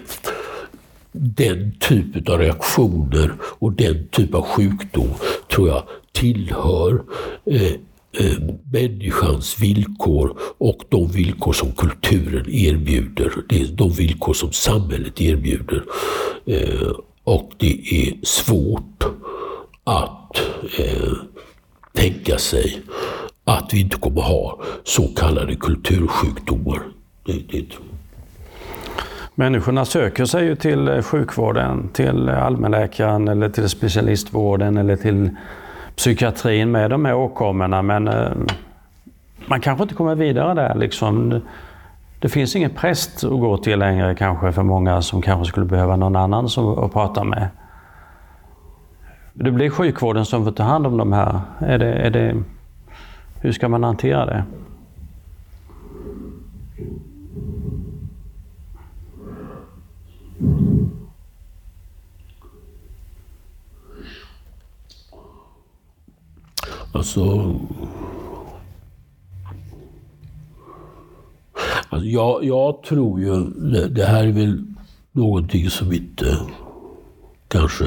[1.12, 5.10] Den typen av reaktioner och den typ av sjukdom
[5.50, 7.02] tror jag tillhör
[7.46, 7.72] eh,
[8.18, 8.38] eh,
[8.72, 13.32] människans villkor och de villkor som kulturen erbjuder.
[13.48, 15.84] Det är de villkor som samhället erbjuder.
[16.46, 16.92] Eh,
[17.24, 19.04] och det är svårt
[19.84, 20.40] att
[20.78, 21.12] eh,
[21.92, 22.82] tänka sig
[23.48, 26.82] att vi inte kommer ha så kallade kultursjukdomar.
[27.26, 27.66] Det, det.
[29.34, 35.30] Människorna söker sig ju till eh, sjukvården, till eh, allmänläkaren eller till specialistvården eller till
[35.96, 38.30] psykiatrin med de här åkommorna men eh,
[39.46, 40.74] man kanske inte kommer vidare där.
[40.74, 41.40] Liksom.
[42.20, 45.96] Det finns ingen präst att gå till längre kanske för många som kanske skulle behöva
[45.96, 47.48] någon annan som, att prata med.
[49.32, 51.40] Det blir sjukvården som får ta hand om de här.
[51.58, 52.36] Är det, är det
[53.40, 54.44] hur ska man hantera det?
[66.92, 67.54] Alltså...
[71.88, 74.64] alltså jag, jag tror ju, det, det här är väl
[75.12, 76.38] någonting som inte
[77.48, 77.84] kanske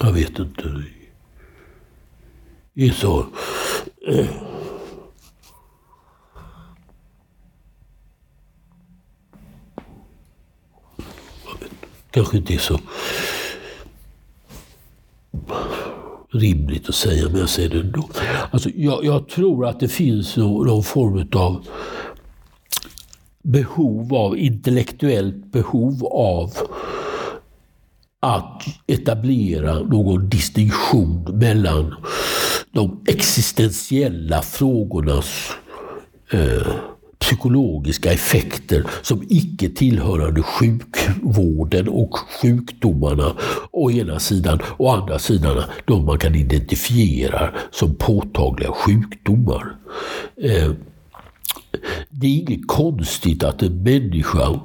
[0.00, 0.84] Jag vet inte.
[2.74, 3.26] Är så...
[12.10, 12.78] Kanske inte är så
[16.30, 18.08] rimligt att säga, men jag säger det ändå.
[18.50, 21.66] Alltså, jag, jag tror att det finns någon form av
[23.42, 26.52] behov av, intellektuellt behov av
[28.20, 31.94] att etablera någon distinktion mellan
[32.74, 35.50] de existentiella frågornas
[36.30, 36.66] eh,
[37.18, 43.36] psykologiska effekter som icke tillhörande sjukvården och sjukdomarna
[43.70, 49.76] å ena sidan och å andra sidan de man kan identifiera som påtagliga sjukdomar.
[50.42, 50.72] Eh,
[52.10, 54.60] det är inget konstigt att en människa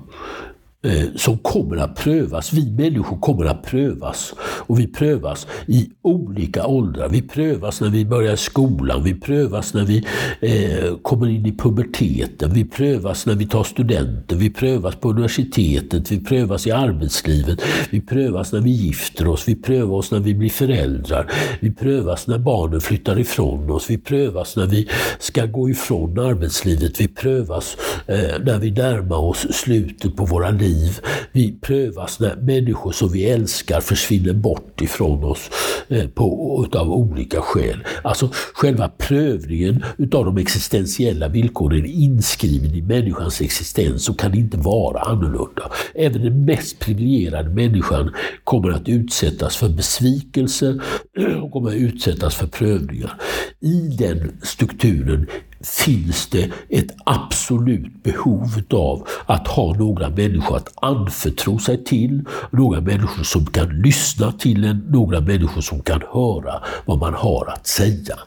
[0.82, 2.54] Eh, som kommer att prövas.
[2.54, 4.34] Vi människor kommer att prövas.
[4.40, 7.10] Och vi prövas i olika åldrar.
[7.10, 10.06] Vi prövas när vi börjar skolan, vi prövas när vi
[10.42, 16.12] eh, kommer in i puberteten, vi prövas när vi tar studenten, vi prövas på universitetet,
[16.12, 17.60] vi prövas i arbetslivet,
[17.90, 22.28] vi prövas när vi gifter oss, vi prövar oss när vi blir föräldrar, vi prövas
[22.28, 27.78] när barnen flyttar ifrån oss, vi prövas när vi ska gå ifrån arbetslivet, vi prövas
[28.08, 31.00] eh, när vi närmar oss slutet på våra liv liv.
[31.32, 35.50] Vi prövas när människor som vi älskar försvinner bort ifrån oss
[35.88, 37.84] eh, på, utav olika skäl.
[38.04, 44.58] Alltså själva prövningen utav de existentiella villkoren är inskriven i människans existens och kan inte
[44.58, 45.72] vara annorlunda.
[45.96, 48.14] Även den mest privilegierade människan
[48.44, 50.80] kommer att utsättas för besvikelse
[51.42, 53.22] och kommer att utsättas för prövningar.
[53.60, 55.28] I den strukturen
[55.62, 62.82] finns det ett absolut behov av att ha några människor att anförtro sig till, några
[62.82, 67.68] människor som kan lyssna till en, några människor som kan höra vad man har att
[67.68, 68.20] säga.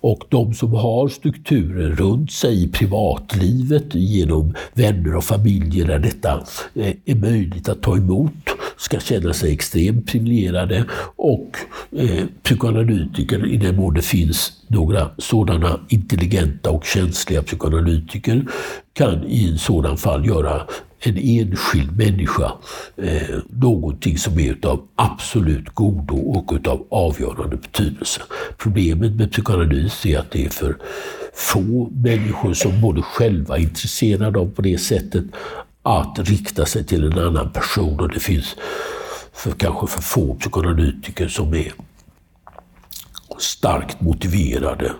[0.00, 6.44] Och de som har strukturer runt sig i privatlivet genom vänner och familjer där detta
[6.74, 8.32] eh, är möjligt att ta emot
[8.76, 10.84] ska känna sig extremt privilegierade
[11.16, 11.56] och
[11.96, 18.44] eh, psykoanalytiker, i den mån det finns några sådana intelligenta och känsliga psykoanalytiker,
[18.92, 20.62] kan i en sådan fall göra
[21.06, 22.52] en enskild människa
[22.96, 28.20] eh, någonting som är av absolut godo och av avgörande betydelse.
[28.58, 30.76] Problemet med psykoanalys är att det är för
[31.34, 35.24] få människor som både själva är intresserade av på det sättet
[35.84, 38.56] att rikta sig till en annan person och det finns
[39.32, 41.72] för, kanske för få psykoanalytiker som är
[43.38, 44.92] starkt motiverade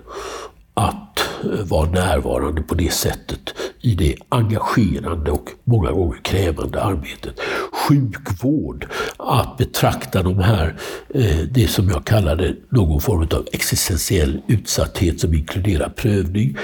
[0.74, 7.40] att eh, vara närvarande på det sättet i det engagerande och många gånger krävande arbetet.
[7.72, 10.74] Sjukvård, att betrakta de här,
[11.14, 16.56] eh, det som jag kallade någon form av existentiell utsatthet som inkluderar prövning,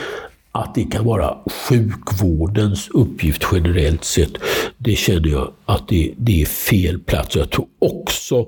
[0.52, 1.36] att det kan vara
[1.68, 4.32] sjukvårdens uppgift generellt sett,
[4.78, 7.36] det känner jag att det, det är fel plats.
[7.36, 8.46] Jag tror också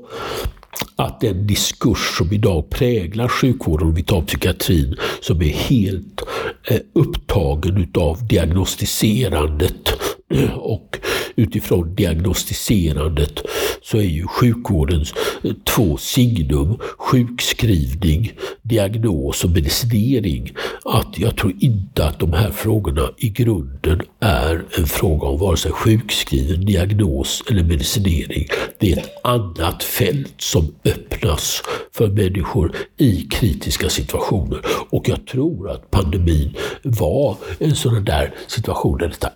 [0.97, 6.23] att den diskurs som idag präglar sjukvården, om vi tar psykiatrin, som är helt
[6.69, 9.93] eh, upptagen utav diagnostiserandet
[10.57, 10.99] och
[11.37, 13.43] utifrån diagnostiserandet
[13.83, 15.15] så är ju sjukvårdens
[15.45, 20.53] eh, två signum, sjukskrivning, diagnos och medicinering,
[20.85, 25.57] att jag tror inte att de här frågorna i grunden är en fråga om vare
[25.57, 28.47] sig sjukskrivning, diagnos eller medicinering.
[28.79, 31.63] Det är ett annat fält som öppnas
[31.93, 34.61] för människor i kritiska situationer.
[34.91, 39.31] Och jag tror att pandemin var en sån där situation där detta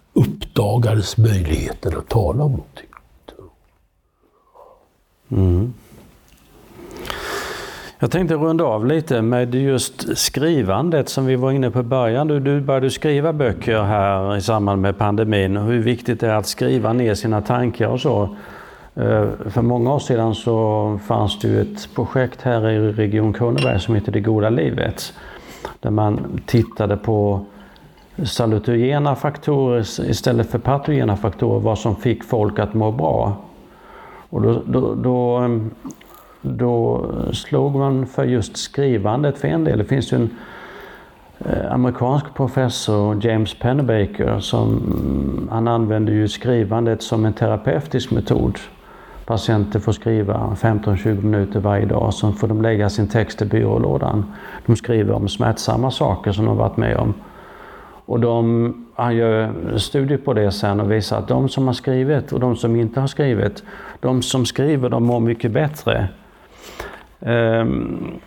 [0.57, 2.86] uppdagades möjligheten att tala om någonting.
[5.30, 5.74] Mm.
[7.98, 12.28] Jag tänkte runda av lite med just skrivandet som vi var inne på i början.
[12.28, 16.34] Du, du började skriva böcker här i samband med pandemin och hur viktigt det är
[16.34, 18.36] att skriva ner sina tankar och så.
[18.94, 23.80] Eh, för många år sedan så fanns det ju ett projekt här i Region Kronoberg
[23.80, 25.12] som heter Det goda livet.
[25.80, 27.46] Där man tittade på
[28.24, 33.36] salutogena faktorer istället för patogena faktorer, vad som fick folk att må bra.
[34.30, 35.48] Och då, då, då,
[36.42, 39.78] då slog man för just skrivandet för en del.
[39.78, 40.30] Det finns ju en
[41.38, 48.58] eh, amerikansk professor, James Pennebaker, som han använder ju skrivandet som en terapeutisk metod.
[49.26, 54.32] Patienter får skriva 15-20 minuter varje dag, så får de lägga sin text i byrålådan.
[54.66, 57.14] De skriver om smärtsamma saker som de varit med om.
[58.07, 62.32] Och de, han gör studier på det sen och visar att de som har skrivit
[62.32, 63.64] och de som inte har skrivit,
[64.00, 66.09] de som skriver de mår mycket bättre.
[67.20, 68.20] Ehm,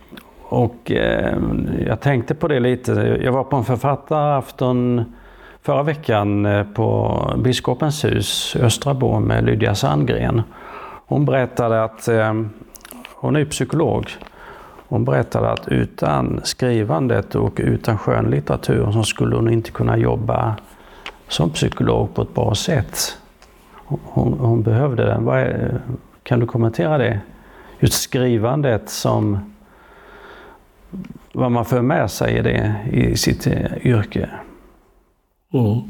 [0.43, 3.19] och ehm, jag tänkte på det lite.
[3.23, 5.03] Jag var på en författarafton
[5.61, 10.41] förra veckan eh, på Biskopens hus, Östrabo, med Lydia Sandgren.
[11.07, 12.49] Hon berättade att, ehm,
[13.15, 14.07] hon är psykolog,
[14.89, 20.55] hon berättade att utan skrivandet och utan skönlitteratur så skulle hon inte kunna jobba
[21.27, 23.17] som psykolog på ett bra sätt.
[23.85, 25.27] Hon, hon behövde den.
[25.27, 25.81] Är,
[26.23, 27.19] kan du kommentera det?
[27.79, 29.53] Just skrivandet som
[31.33, 34.29] vad man för med sig i det i sitt eh, yrke.
[35.51, 35.83] Ja.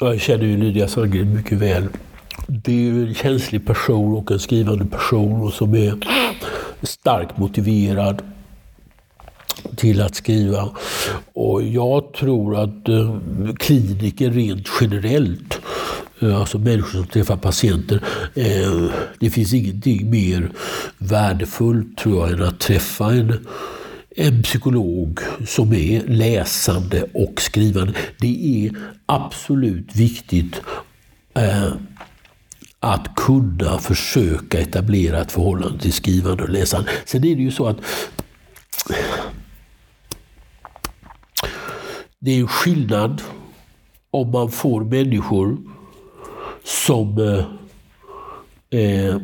[0.00, 1.88] Jag känner ju Lydia Sandgren mycket väl.
[2.46, 5.94] Det är ju en känslig person och en skrivande person som är
[6.82, 8.22] starkt motiverad
[9.76, 10.68] till att skriva.
[11.32, 13.16] Och jag tror att eh,
[13.58, 15.60] kliniker rent generellt,
[16.20, 18.04] eh, alltså människor som träffar patienter,
[18.34, 18.84] eh,
[19.18, 20.50] det finns ingenting mer
[20.98, 23.46] värdefullt tror jag än att träffa en
[24.16, 27.92] en psykolog som är läsande och skrivande.
[28.18, 28.76] Det är
[29.06, 30.62] absolut viktigt
[31.34, 31.72] eh,
[32.80, 36.90] att kunna försöka etablera ett förhållande till skrivande och läsande.
[37.04, 37.76] Sen är det ju så att
[42.18, 43.22] det är en skillnad
[44.10, 45.58] om man får människor
[46.64, 49.16] som eh, eh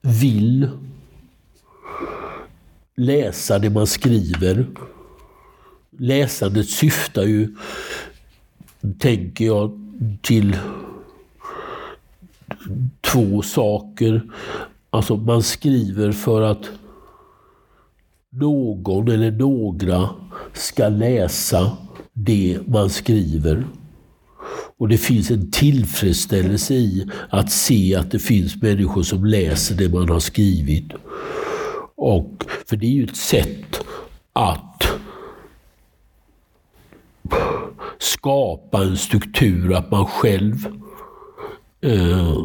[0.00, 0.68] vill
[2.96, 4.66] läsa det man skriver.
[5.98, 7.56] Läsandet syftar ju,
[8.98, 9.78] tänker jag,
[10.22, 10.56] till
[13.00, 14.22] två saker.
[14.90, 16.70] Alltså man skriver för att
[18.30, 20.08] någon eller några
[20.52, 21.76] ska läsa
[22.12, 23.66] det man skriver.
[24.76, 29.88] Och det finns en tillfredsställelse i att se att det finns människor som läser det
[29.88, 30.92] man har skrivit.
[31.96, 33.84] Och, för det är ju ett sätt
[34.32, 34.84] att
[37.98, 40.81] skapa en struktur, att man själv
[41.82, 42.44] eh,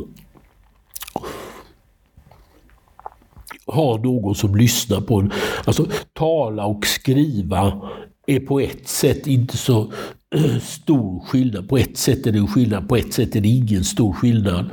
[4.04, 5.32] någon som lyssnar på en.
[5.66, 7.90] Alltså tala och skriva
[8.28, 9.92] är på ett sätt inte så
[10.36, 11.70] eh, stor skillnad.
[11.70, 14.70] På ett sätt är det en skillnad, på ett sätt är det ingen stor skillnad.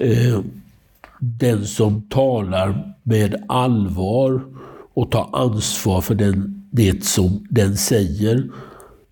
[0.00, 0.40] Eh,
[1.18, 4.42] den som talar med allvar
[4.94, 8.50] och tar ansvar för den, det som den säger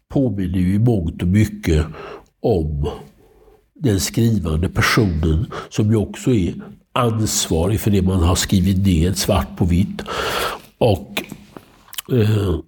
[0.08, 1.86] påminner ju i mångt och mycket
[2.40, 2.88] om
[3.78, 6.54] den skrivande personen som ju också är
[6.92, 10.02] ansvarig för det man har skrivit ner svart på vitt.
[10.78, 11.22] Och
[12.12, 12.58] eh,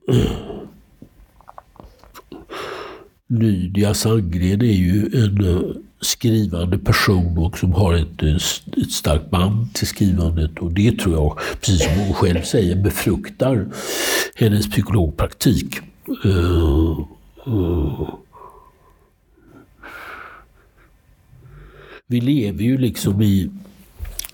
[3.28, 5.60] Lydia Sandgren är ju en eh,
[6.00, 8.34] skrivande person och som har ett, eh,
[8.82, 10.58] ett starkt band till skrivandet.
[10.58, 13.66] Och det tror jag, precis som hon själv säger, befruktar
[14.34, 15.76] hennes psykologpraktik.
[16.24, 17.00] Uh,
[17.46, 18.08] uh.
[22.10, 23.50] Vi lever ju liksom i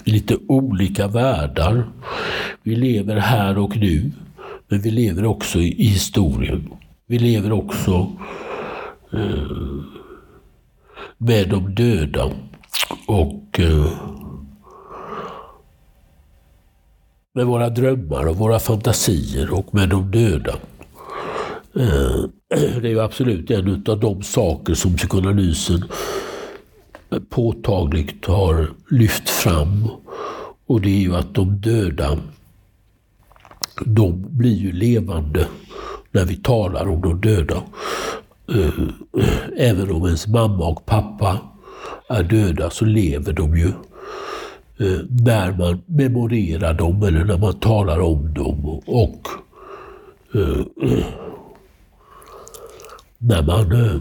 [0.05, 1.87] lite olika världar.
[2.63, 4.13] Vi lever här och nu,
[4.69, 6.69] men vi lever också i historien.
[7.07, 8.13] Vi lever också
[9.13, 9.83] eh,
[11.19, 12.31] med de döda.
[13.07, 13.89] Och eh,
[17.35, 20.55] med våra drömmar och våra fantasier och med de döda.
[21.77, 22.25] Eh,
[22.81, 25.85] det är ju absolut en av de saker som psykoanalysen
[27.17, 29.89] Eh, påtagligt har lyft fram.
[30.67, 32.19] Och det är ju att de döda,
[33.85, 35.47] de blir ju levande
[36.11, 37.63] när vi talar om de döda.
[38.49, 38.89] Eh,
[39.57, 41.39] även om ens mamma och pappa
[42.09, 43.69] är döda så lever de ju
[44.79, 48.81] eh, när man memorerar dem eller när man talar om dem.
[48.87, 49.29] Och
[53.19, 54.01] när man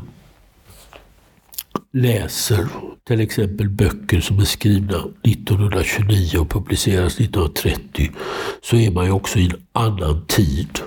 [1.96, 2.68] läser
[3.04, 8.12] till exempel böcker som är skrivna 1929 och publiceras 1930
[8.62, 10.80] så är man ju också i en annan tid.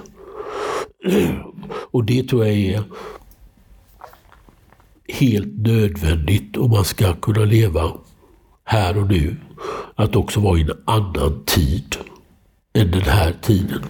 [1.90, 2.82] Och det tror jag är
[5.08, 7.92] helt nödvändigt om man ska kunna leva
[8.64, 9.36] här och nu.
[9.94, 11.96] Att också vara i en annan tid
[12.72, 13.82] än den här tiden.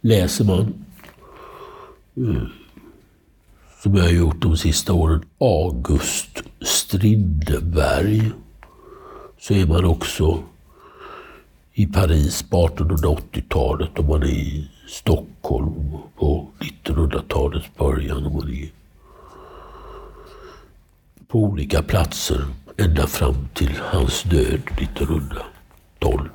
[0.00, 0.84] Läser man,
[2.16, 2.57] eh,
[3.82, 8.30] som jag har gjort de sista åren, August Strindberg,
[9.40, 10.42] så är man också
[11.72, 18.68] i Paris på 1880-talet och man är i Stockholm på 1900-talets början och man är
[21.28, 22.44] på olika platser
[22.76, 26.28] ända fram till hans död 1912.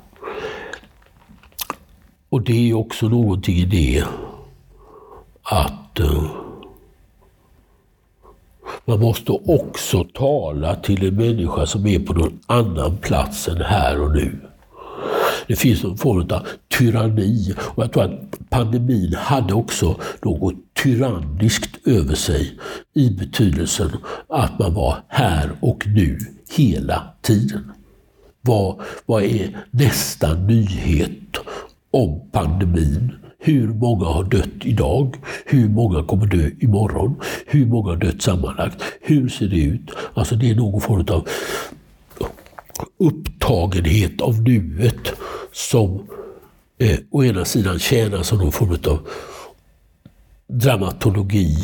[2.28, 4.04] och det är också någonting i det
[5.42, 6.44] att uh,
[8.94, 14.00] man måste också tala till en människa som är på någon annan plats än här
[14.00, 14.40] och nu.
[15.46, 16.46] Det finns en form av
[16.78, 22.58] tyranni och jag tror att pandemin hade också något tyranniskt över sig
[22.94, 23.90] i betydelsen
[24.28, 26.18] att man var här och nu
[26.56, 27.72] hela tiden.
[28.40, 31.36] Vad, vad är nästa nyhet
[31.90, 33.12] om pandemin?
[33.46, 35.16] Hur många har dött idag?
[35.46, 37.20] Hur många kommer dö imorgon?
[37.46, 38.82] Hur många har dött sammanlagt?
[39.00, 39.90] Hur ser det ut?
[40.14, 41.28] Alltså det är någon form av
[42.98, 45.12] upptagenhet av nuet
[45.52, 46.06] som
[46.78, 49.08] eh, å ena sidan tjänar som någon form av
[50.46, 51.56] dramatologi.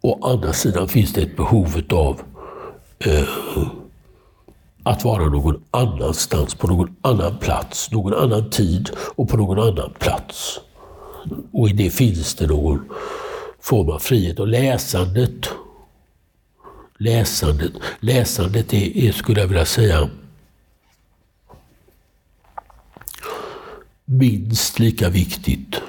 [0.00, 2.20] Å andra sidan finns det ett behov av
[2.98, 3.28] eh,
[4.82, 9.92] att vara någon annanstans, på någon annan plats, någon annan tid och på någon annan
[9.98, 10.60] plats.
[11.52, 12.84] Och i det finns det någon
[13.60, 14.38] form av frihet.
[14.38, 15.48] Och läsandet,
[16.98, 20.08] läsandet, läsandet är, är skulle jag vilja säga,
[24.04, 25.80] minst lika viktigt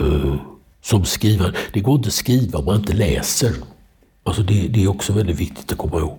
[0.00, 0.36] uh,
[0.82, 1.58] som skrivande.
[1.72, 3.54] Det går inte att skriva om man inte läser.
[4.24, 6.18] Alltså det, det är också väldigt viktigt att komma ihåg.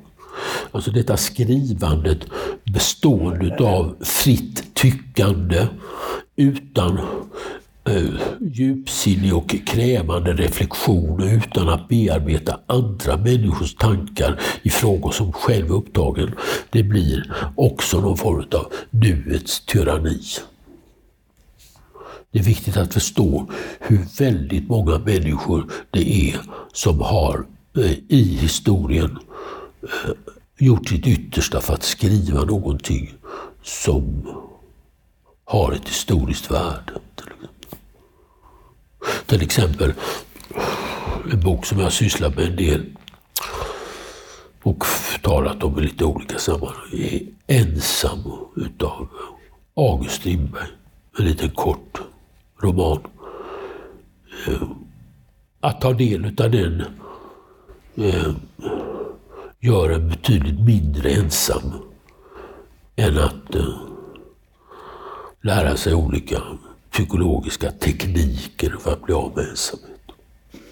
[0.71, 2.19] Alltså detta skrivandet
[2.63, 5.67] bestående av fritt tyckande
[6.35, 6.99] utan
[7.89, 15.71] Eh, djupsinnig och krävande reflektion utan att bearbeta andra människors tankar i frågor som själv
[15.71, 16.31] är upptagen.
[16.69, 20.21] Det blir också någon form av nuets tyranni.
[22.31, 26.41] Det är viktigt att förstå hur väldigt många människor det är
[26.73, 27.45] som har
[27.77, 29.19] eh, i historien
[29.83, 30.11] eh,
[30.57, 33.13] gjort sitt yttersta för att skriva någonting
[33.63, 34.27] som
[35.45, 36.93] har ett historiskt värde.
[39.29, 39.93] Till exempel
[41.31, 42.85] en bok som jag sysslar med en del
[44.63, 44.83] och
[45.21, 48.19] talat om i lite olika sammanhang är Ensam
[48.55, 49.07] utav
[49.75, 50.67] August Strindberg.
[51.19, 52.01] En liten kort
[52.61, 52.99] roman.
[54.47, 54.69] Eh,
[55.59, 56.83] att ta del av den
[57.95, 58.33] eh,
[59.59, 61.73] gör en betydligt mindre ensam
[62.95, 63.73] än att eh,
[65.41, 66.41] lära sig olika
[66.91, 70.11] psykologiska tekniker för att bli av med ensamhet.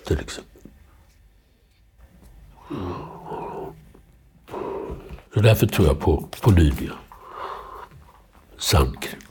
[0.08, 0.58] Till exempel.
[5.34, 6.94] Så därför tror jag på, på Lydia
[8.58, 9.22] Sandgren.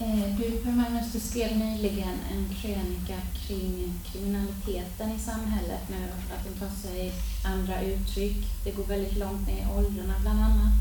[0.00, 6.44] Eh, du Per Magnus, du skrev nyligen en krönika kring kriminaliteten i samhället nu, att
[6.44, 7.12] den tar sig
[7.44, 8.36] andra uttryck.
[8.64, 10.72] Det går väldigt långt ner i åldrarna bland annat.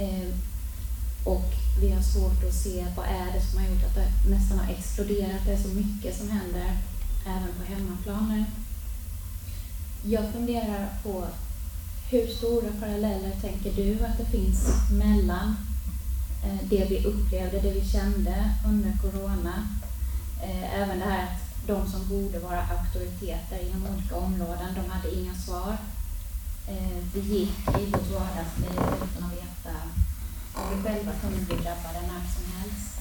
[0.00, 0.53] Eh,
[1.24, 4.58] och vi har svårt att se vad är det som har gjort att det nästan
[4.58, 5.46] har exploderat.
[5.46, 6.76] Det är så mycket som händer
[7.26, 8.44] även på hemmaplan nu.
[10.10, 11.26] Jag funderar på
[12.10, 15.56] hur stora paralleller tänker du att det finns mellan
[16.44, 19.68] eh, det vi upplevde, det vi kände under corona.
[20.42, 25.14] Eh, även det här att de som borde vara auktoriteter inom olika områden, de hade
[25.14, 25.76] inga svar.
[26.68, 29.76] Eh, vi gick i vårt vardagsliv utan att veta
[30.54, 33.00] vi själva kunde bli drabbade när som helst.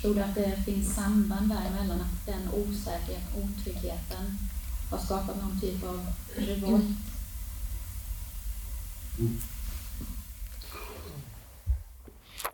[0.00, 4.38] Tror du att det finns samband däremellan, att den osäkerheten, otryggheten
[4.90, 6.06] har skapat någon typ av
[6.36, 6.84] revolt?
[9.18, 9.36] Mm.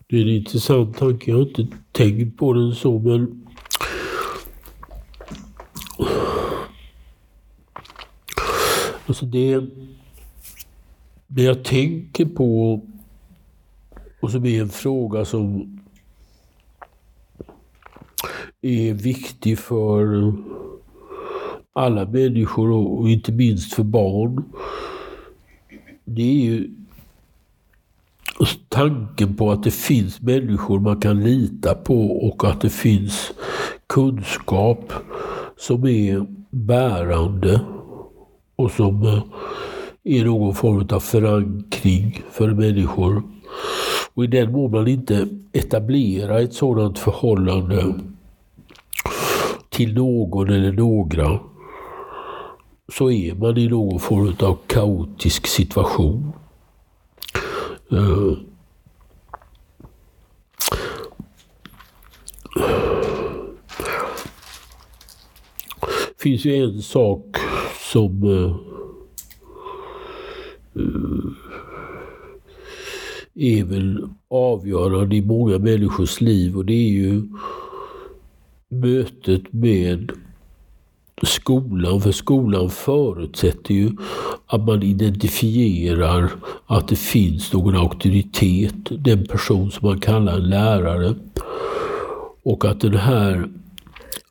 [0.08, 1.30] Det är en intressant tanke.
[1.30, 3.42] Jag har inte tänkt på den så men
[9.06, 9.60] Alltså det,
[11.26, 12.80] det jag tänker på
[14.22, 15.78] och som är en fråga som
[18.60, 20.32] är viktig för
[21.72, 24.44] alla människor och inte minst för barn.
[26.04, 26.70] Det är ju
[28.68, 33.32] tanken på att det finns människor man kan lita på och att det finns
[33.86, 34.92] kunskap
[35.56, 37.60] som är bärande
[38.56, 39.22] och som
[40.04, 43.22] är någon form av förankring för människor.
[44.14, 47.94] Och i den mån man inte etablerar ett sådant förhållande
[49.68, 51.38] till någon eller några
[52.88, 56.32] så är man i någon form av kaotisk situation.
[57.88, 58.36] Det
[66.24, 67.36] finns ju en sak
[67.92, 68.56] som eh,
[70.82, 71.41] eh,
[73.34, 77.22] är väl avgörande i många människors liv och det är ju
[78.68, 80.12] mötet med
[81.22, 82.00] skolan.
[82.00, 83.90] För skolan förutsätter ju
[84.46, 86.30] att man identifierar
[86.66, 91.14] att det finns någon auktoritet, den person som man kallar en lärare.
[92.42, 93.48] Och att den här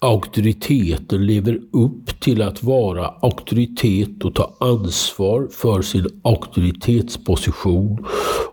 [0.02, 8.06] auktoriteten lever upp till att vara auktoritet och ta ansvar för sin auktoritetsposition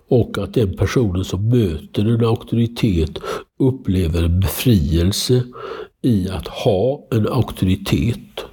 [0.09, 3.19] och att den personen som möter en auktoritet
[3.59, 5.43] upplever en befrielse
[6.03, 8.45] i att ha en auktoritet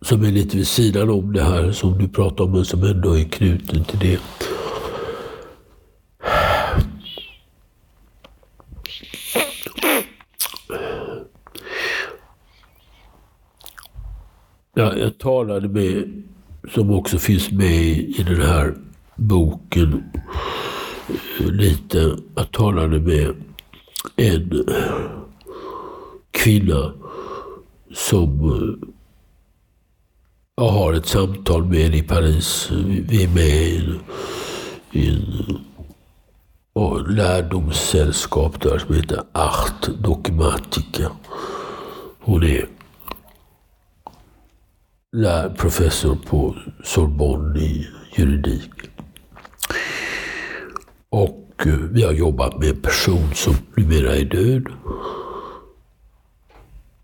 [0.00, 3.18] som är lite vid sidan om det här som du pratar om, men som ändå
[3.18, 4.20] är knuten till det.
[14.74, 16.22] Ja, jag talade med,
[16.74, 18.74] som också finns med i den här
[19.16, 20.04] boken,
[21.38, 23.34] lite, jag talade med
[24.16, 24.64] en
[26.30, 26.92] kvinna
[27.94, 28.40] som
[30.56, 32.70] jag har ett samtal med i Paris.
[33.08, 33.94] Vi är med i,
[34.92, 35.58] i en
[36.72, 41.10] och lärdomssällskap där som heter Art Dogmatica.
[42.20, 42.68] Hon är
[45.56, 48.70] professor på Sorbonne i juridik.
[51.10, 54.66] Och eh, vi har jobbat med en person som numera är död.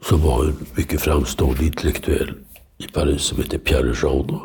[0.03, 2.35] Som var en mycket framstående intellektuell
[2.79, 4.41] i Paris som heter Pierre Legendre.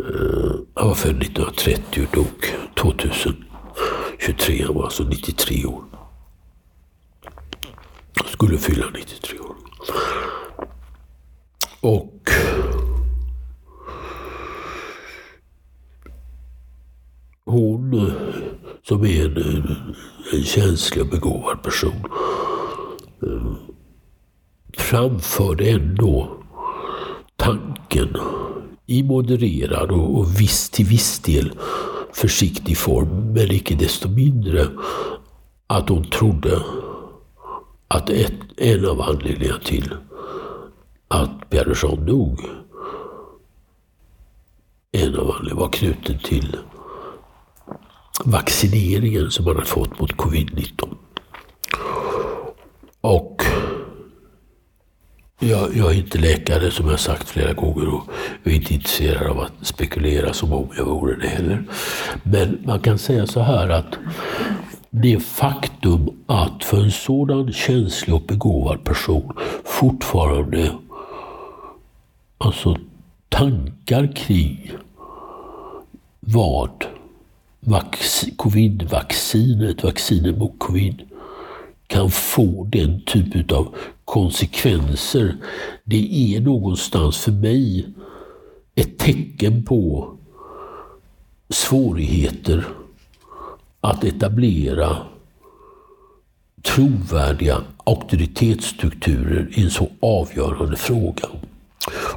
[0.00, 2.44] Eh, han var född 1930 och dog
[2.76, 4.64] 2023.
[4.66, 5.84] Han var alltså 93 år.
[8.26, 9.54] Skulle fylla 93 år.
[11.80, 12.30] Och
[18.88, 19.76] som är en,
[20.32, 22.04] en känslig och begåvad person.
[23.22, 23.52] Eh,
[24.76, 26.36] Framförde ändå
[27.36, 28.16] tanken
[28.86, 31.52] i modererad och, och viss, till viss del
[32.12, 34.66] försiktig form, men icke desto mindre
[35.66, 36.62] att hon trodde
[37.88, 39.94] att ett, en av anledningarna till
[41.08, 42.40] att Pierre Jean dog,
[44.92, 46.56] en av anledningarna var knuten till
[48.24, 50.94] vaccineringen som man har fått mot covid-19.
[53.00, 53.42] Och
[55.38, 58.02] jag, jag, är inte läkare som jag sagt flera gånger och
[58.42, 61.64] jag är inte intresserad av att spekulera som om jag vore det heller.
[62.22, 63.98] Men man kan säga så här att
[64.90, 70.70] det faktum att för en sådan känslig och begåvad person fortfarande
[72.38, 72.76] alltså
[73.28, 74.72] tankar kring
[76.20, 76.84] vad
[78.36, 81.02] covid-vaccinet, vaccinet mot covid,
[81.86, 85.36] kan få den typen av konsekvenser.
[85.84, 87.86] Det är någonstans för mig
[88.74, 90.10] ett tecken på
[91.48, 92.64] svårigheter
[93.80, 94.96] att etablera
[96.62, 101.28] trovärdiga auktoritetsstrukturer i en så avgörande fråga.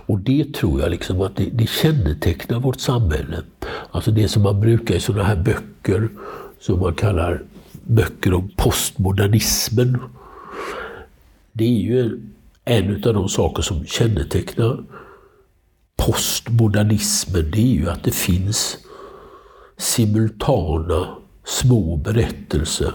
[0.05, 3.41] Och det tror jag liksom att det, det kännetecknar vårt samhälle.
[3.91, 6.09] Alltså det som man brukar i sådana här böcker
[6.59, 9.99] som man kallar böcker om postmodernismen.
[11.51, 12.21] Det är ju
[12.65, 14.83] en av de saker som kännetecknar
[15.97, 18.77] postmodernismen det är ju att det finns
[19.77, 21.07] simultana
[21.45, 22.93] små berättelser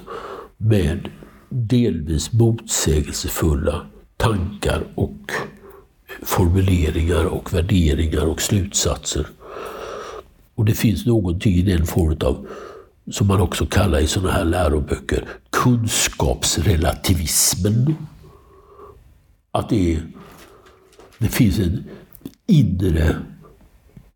[0.56, 1.08] med
[1.48, 5.32] delvis motsägelsefulla tankar och
[6.22, 9.26] formuleringar och värderingar och slutsatser.
[10.54, 12.46] Och det finns någonting i den form av,
[13.10, 17.96] som man också kallar i sådana här läroböcker, kunskapsrelativismen.
[19.50, 20.02] Att det, är,
[21.18, 21.84] det finns en
[22.46, 23.16] inre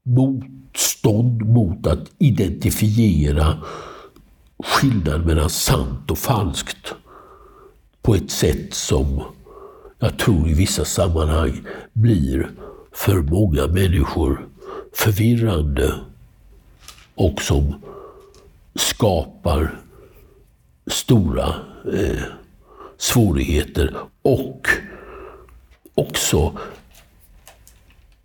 [0.02, 3.58] motstånd mot att identifiera
[4.64, 6.94] skillnaden mellan sant och falskt
[8.02, 9.22] på ett sätt som
[9.98, 12.50] jag tror i vissa sammanhang blir
[12.92, 14.48] för många människor
[14.92, 15.94] förvirrande
[17.14, 17.74] och som
[18.74, 19.80] skapar
[20.86, 21.54] stora
[21.94, 22.22] eh,
[22.98, 24.68] svårigheter och
[25.94, 26.58] också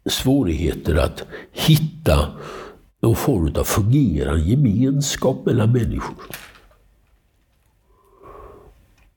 [0.05, 2.31] svårigheter att hitta
[3.01, 6.15] någon form av fungerande gemenskap mellan människor.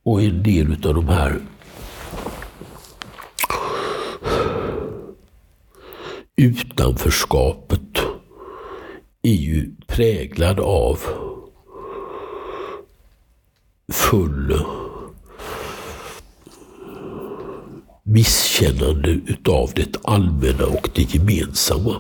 [0.03, 1.41] Och en del av de här
[6.37, 7.99] utanförskapet
[9.22, 10.99] är ju präglad av
[13.93, 14.64] full
[18.03, 21.97] misskännande utav det allmänna och det gemensamma.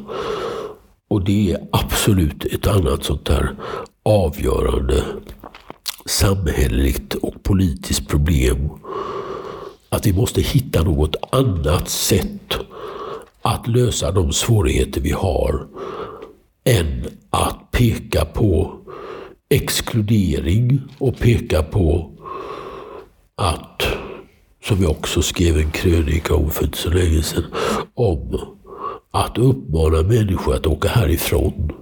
[1.08, 3.56] Och det är absolut ett annat sånt där
[4.02, 5.04] avgörande
[6.06, 8.70] samhälleligt och politiskt problem.
[9.88, 12.58] Att vi måste hitta något annat sätt
[13.44, 15.66] att lösa de svårigheter vi har
[16.64, 18.78] än att peka på
[19.50, 22.10] exkludering och peka på
[23.36, 23.82] att,
[24.64, 27.44] som jag också skrev en krönika om för inte så länge sedan,
[27.94, 28.38] om
[29.10, 31.72] att uppmana människor att åka härifrån.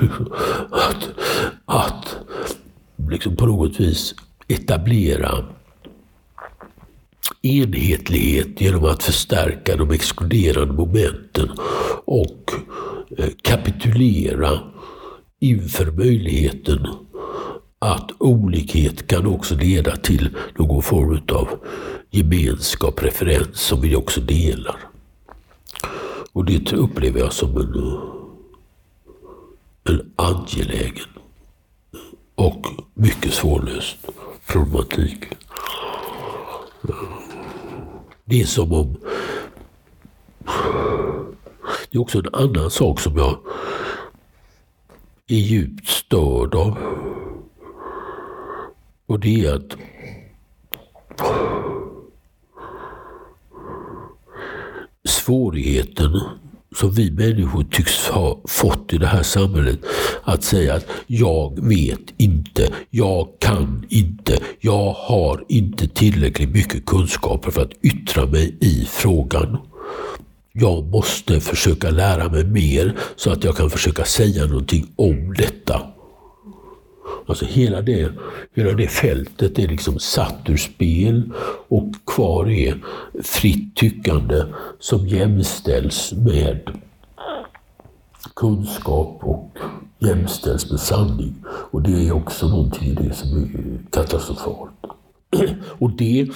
[0.70, 1.08] att,
[1.64, 2.16] att
[3.10, 4.14] liksom på något vis
[4.48, 5.44] etablera
[7.42, 11.50] enhetlighet genom att förstärka de exkluderande momenten
[12.04, 12.50] och
[13.18, 14.60] eh, kapitulera
[15.40, 16.86] inför möjligheten
[17.78, 21.48] att olikhet kan också leda till någon form av
[22.10, 24.76] gemenskap, referens som vi också delar.
[26.32, 27.98] Och det upplever jag som en,
[29.94, 31.08] en angelägen
[32.34, 33.96] och mycket svårlöst
[34.46, 35.24] problematik.
[38.28, 38.96] Det är som om...
[41.90, 43.38] Det är också en annan sak som jag
[45.26, 46.78] är djupt störd av.
[49.06, 49.76] Och det är att
[55.04, 56.20] svårigheten
[56.76, 59.78] som vi människor tycks ha fått i det här samhället.
[60.24, 67.50] Att säga att jag vet inte, jag kan inte, jag har inte tillräckligt mycket kunskaper
[67.50, 69.58] för att yttra mig i frågan.
[70.52, 75.95] Jag måste försöka lära mig mer så att jag kan försöka säga någonting om detta.
[77.26, 78.12] Alltså hela det,
[78.54, 81.32] hela det fältet är liksom satt ur spel
[81.68, 82.84] och kvar är
[83.22, 84.42] fritt tyckande
[84.78, 86.60] som jämställs med
[88.36, 89.58] kunskap och
[89.98, 91.34] jämställs med sanning.
[91.46, 94.72] Och det är också någonting i det som är katastrofalt.
[95.78, 96.28] Och det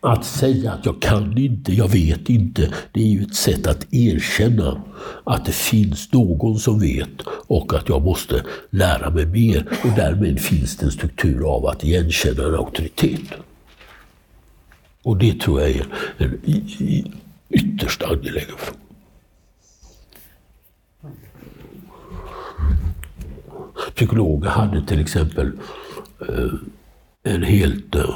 [0.00, 3.94] att säga att jag kan inte, jag vet inte, det är ju ett sätt att
[3.94, 4.82] erkänna
[5.24, 9.68] att det finns någon som vet och att jag måste lära mig mer.
[9.84, 13.20] Och därmed finns det en struktur av att igenkänna en auktoritet.
[15.02, 15.86] Och det tror jag är
[16.18, 16.40] en
[17.50, 18.80] ytterst angelägen fråga.
[23.94, 25.52] Psykologer hade till exempel
[26.28, 26.52] eh,
[27.22, 28.14] en helt eh,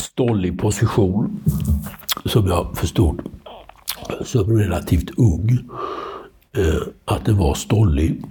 [0.00, 1.40] stollig position
[2.24, 3.22] som jag förstod
[4.24, 5.58] som relativt ung
[6.56, 8.24] eh, att den var stollig.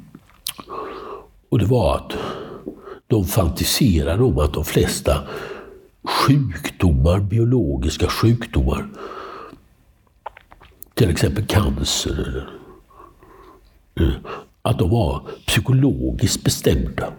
[1.50, 2.18] Och det var att
[3.08, 5.28] de fantiserade om att de flesta
[6.04, 8.90] sjukdomar, biologiska sjukdomar,
[10.94, 12.50] till exempel cancer,
[14.00, 14.10] eh,
[14.62, 17.14] att de var psykologiskt bestämda.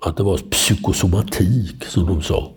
[0.00, 2.52] Att det var psykosomatik, som de sa.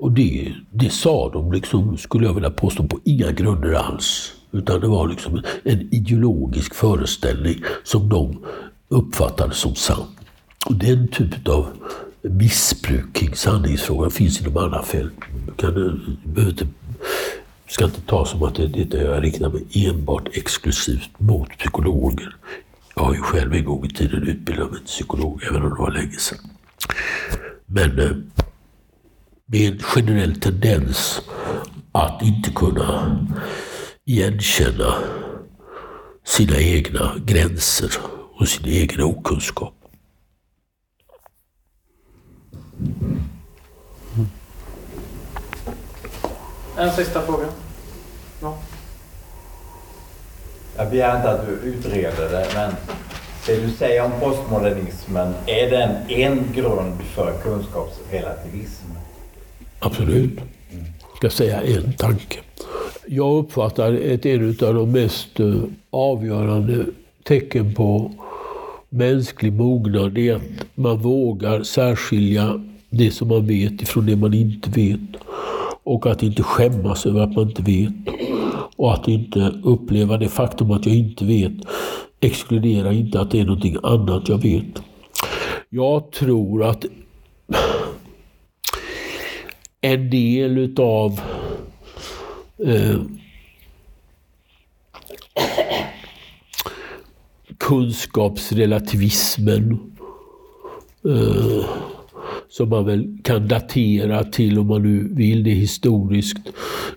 [0.00, 4.32] Och det, det sa de, liksom, skulle jag vilja påstå, på inga grunder alls.
[4.52, 8.44] Utan det var liksom en ideologisk föreställning som de
[8.88, 10.06] uppfattade som sann.
[10.66, 11.66] Och den typen av
[12.22, 15.14] missbruk kring sanningsfrågan finns inom alla fält.
[15.46, 15.92] Du kan, eh,
[16.24, 16.66] behöver inte
[17.68, 22.36] ska inte ta som att det, det jag riktar mig enbart exklusivt mot psykologer.
[22.96, 25.80] Jag har ju själv en gång i tiden utbildat mig till psykolog, även om det
[25.80, 26.38] var länge sedan.
[27.66, 28.10] Men eh,
[29.52, 31.20] är en generell tendens
[31.92, 33.18] att inte kunna
[34.04, 34.94] igenkänna
[36.24, 37.90] sina egna gränser
[38.34, 39.74] och sin egen okunskap.
[46.76, 47.46] En sista fråga.
[48.42, 48.58] Ja.
[50.76, 52.72] Jag begär inte att du utreder det, men
[53.46, 58.79] det du säger om postmodernismen, är den en grund för kunskapsrelativism?
[59.80, 60.30] Absolut.
[61.00, 62.38] Jag ska säga en tanke.
[63.06, 65.54] Jag uppfattar ett en av de mest eh,
[65.90, 66.84] avgörande
[67.22, 68.12] tecken på
[68.88, 70.42] mänsklig mognad är att
[70.74, 72.60] man vågar särskilja
[72.90, 75.00] det som man vet ifrån det man inte vet.
[75.82, 77.92] Och att inte skämmas över att man inte vet.
[78.76, 81.52] Och att inte uppleva det faktum att jag inte vet
[82.20, 84.82] exkluderar inte att det är någonting annat jag vet.
[85.68, 86.84] Jag tror att
[89.80, 91.20] en del utav
[92.66, 93.00] eh,
[97.58, 99.80] kunskapsrelativismen
[101.04, 101.64] eh,
[102.48, 106.52] som man väl kan datera till, om man nu vill det historiskt,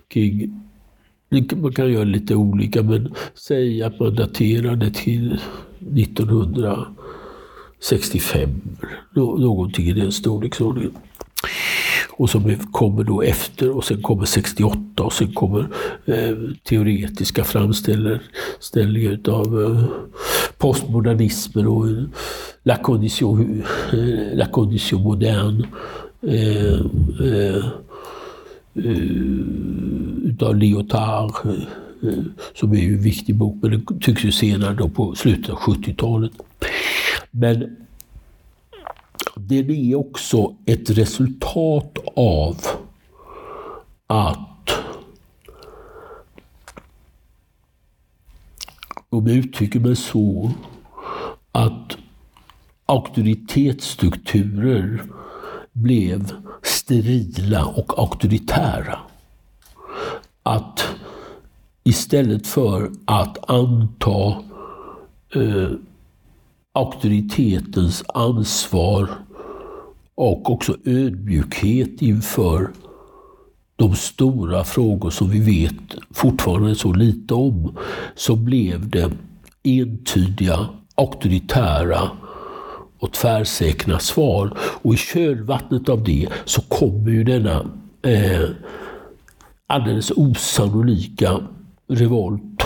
[0.08, 0.60] kring
[1.56, 5.40] man kan göra lite olika, men säg att man daterar det till
[5.96, 8.50] 1965.
[9.14, 10.92] Någonting i den storleksordningen.
[12.10, 15.66] Och som kommer då efter och sen kommer 68 och sen kommer
[16.04, 19.84] eh, teoretiska framställningar utav eh,
[20.58, 22.04] postmodernismen och eh,
[22.62, 25.66] la, condition, eh, la condition moderne.
[26.22, 26.80] Eh,
[27.20, 27.66] eh,
[28.74, 29.04] eh
[30.24, 31.50] utav Lyotard, eh,
[32.08, 32.24] eh,
[32.54, 35.58] som är ju en viktig bok, men den tycks ju senare då på slutet av
[35.58, 36.32] 70-talet.
[37.30, 37.76] Men
[39.34, 42.56] den är också ett resultat av
[44.06, 44.70] att,
[49.08, 50.50] om jag uttrycker mig så,
[51.52, 51.96] att
[52.86, 55.02] auktoritetsstrukturer
[55.72, 58.98] blev sterila och auktoritära.
[60.42, 60.84] Att
[61.84, 64.42] istället för att anta
[65.34, 65.70] eh,
[66.74, 69.08] auktoritetens ansvar
[70.14, 72.70] och också ödmjukhet inför
[73.76, 77.76] de stora frågor som vi vet fortfarande så lite om,
[78.14, 79.10] så blev det
[79.62, 82.10] entydiga, auktoritära
[82.98, 84.58] och tvärsäkra svar.
[84.58, 87.66] Och i kölvattnet av det så kommer ju denna
[88.02, 88.48] eh,
[89.66, 91.40] alldeles osannolika
[91.88, 92.62] revolt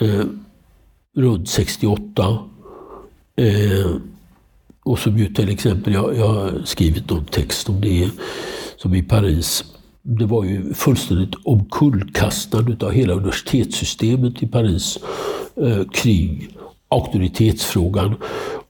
[0.00, 0.24] eh,
[1.16, 2.38] runt 68
[3.36, 3.96] Eh,
[4.84, 8.10] och som ju till exempel, jag, jag har skrivit någon text om det,
[8.76, 9.64] som i Paris.
[10.02, 14.98] Det var ju fullständigt omkullkastande av hela universitetssystemet i Paris
[15.56, 16.48] eh, kring
[16.88, 18.14] auktoritetsfrågan.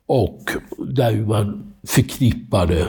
[0.07, 2.87] Och där man förknippade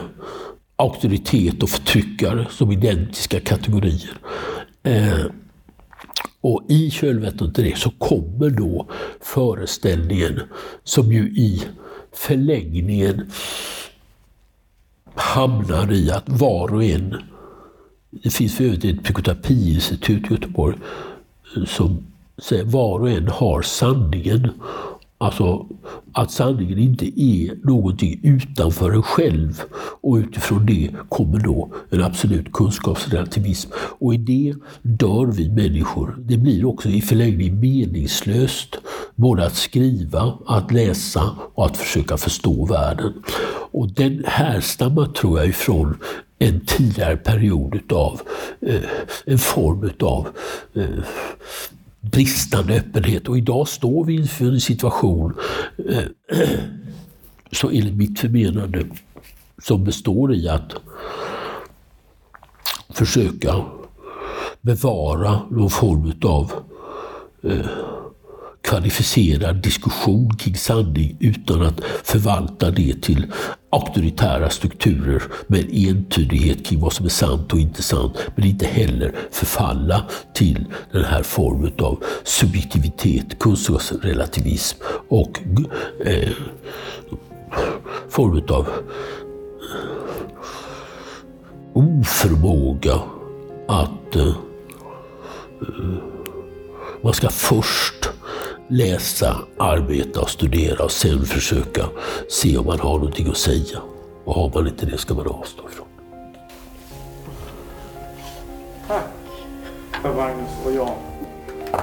[0.76, 4.18] auktoritet och förtryckare som identiska kategorier.
[4.82, 5.24] Eh,
[6.40, 8.86] och i kölvattnet till det så kommer då
[9.20, 10.40] föreställningen
[10.84, 11.62] som ju i
[12.12, 13.30] förlängningen
[15.14, 17.16] hamnar i att var och en,
[18.10, 20.76] det finns för övrigt ett psykoterapiinstitut i Göteborg
[21.56, 22.06] eh, som
[22.38, 24.50] säger var och en har sanningen.
[25.20, 25.66] Alltså
[26.12, 29.62] att sanningen inte är någonting utanför en själv.
[30.00, 33.70] Och utifrån det kommer då en absolut kunskapsrelativism.
[33.98, 36.16] Och i det dör vi människor.
[36.18, 38.78] Det blir också i förlängning meningslöst
[39.14, 43.12] både att skriva, att läsa och att försöka förstå världen.
[43.70, 45.96] Och den härstammar tror jag ifrån
[46.38, 48.20] en tidigare period utav
[48.60, 48.80] eh,
[49.26, 50.28] en form utav
[50.74, 51.04] eh,
[52.00, 53.28] bristande öppenhet.
[53.28, 55.34] Och idag står vi inför en situation,
[55.88, 56.38] eh,
[57.52, 58.84] så enligt mitt förmenande,
[59.62, 60.72] som består i att
[62.88, 63.64] försöka
[64.60, 66.52] bevara någon form av
[67.42, 67.66] eh,
[68.62, 73.32] kvalificerad diskussion kring sanning utan att förvalta det till
[73.70, 78.18] auktoritära strukturer med entydighet kring vad som är sant och inte sant.
[78.36, 80.04] Men inte heller förfalla
[80.34, 84.78] till den här formen av subjektivitet, kunskapsrelativism
[85.08, 85.40] och
[86.04, 86.30] eh,
[88.08, 88.68] form av
[91.72, 93.00] oförmåga
[93.68, 94.34] att eh,
[97.02, 98.10] Man ska först
[98.68, 101.84] läsa, arbeta och studera och sen försöka
[102.28, 103.78] se om man har någonting att säga.
[104.24, 105.86] Och har man inte det ska man avstå ifrån.
[108.88, 109.04] Tack
[110.02, 110.96] för Magnus och Jan.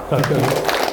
[0.08, 0.85] Tack.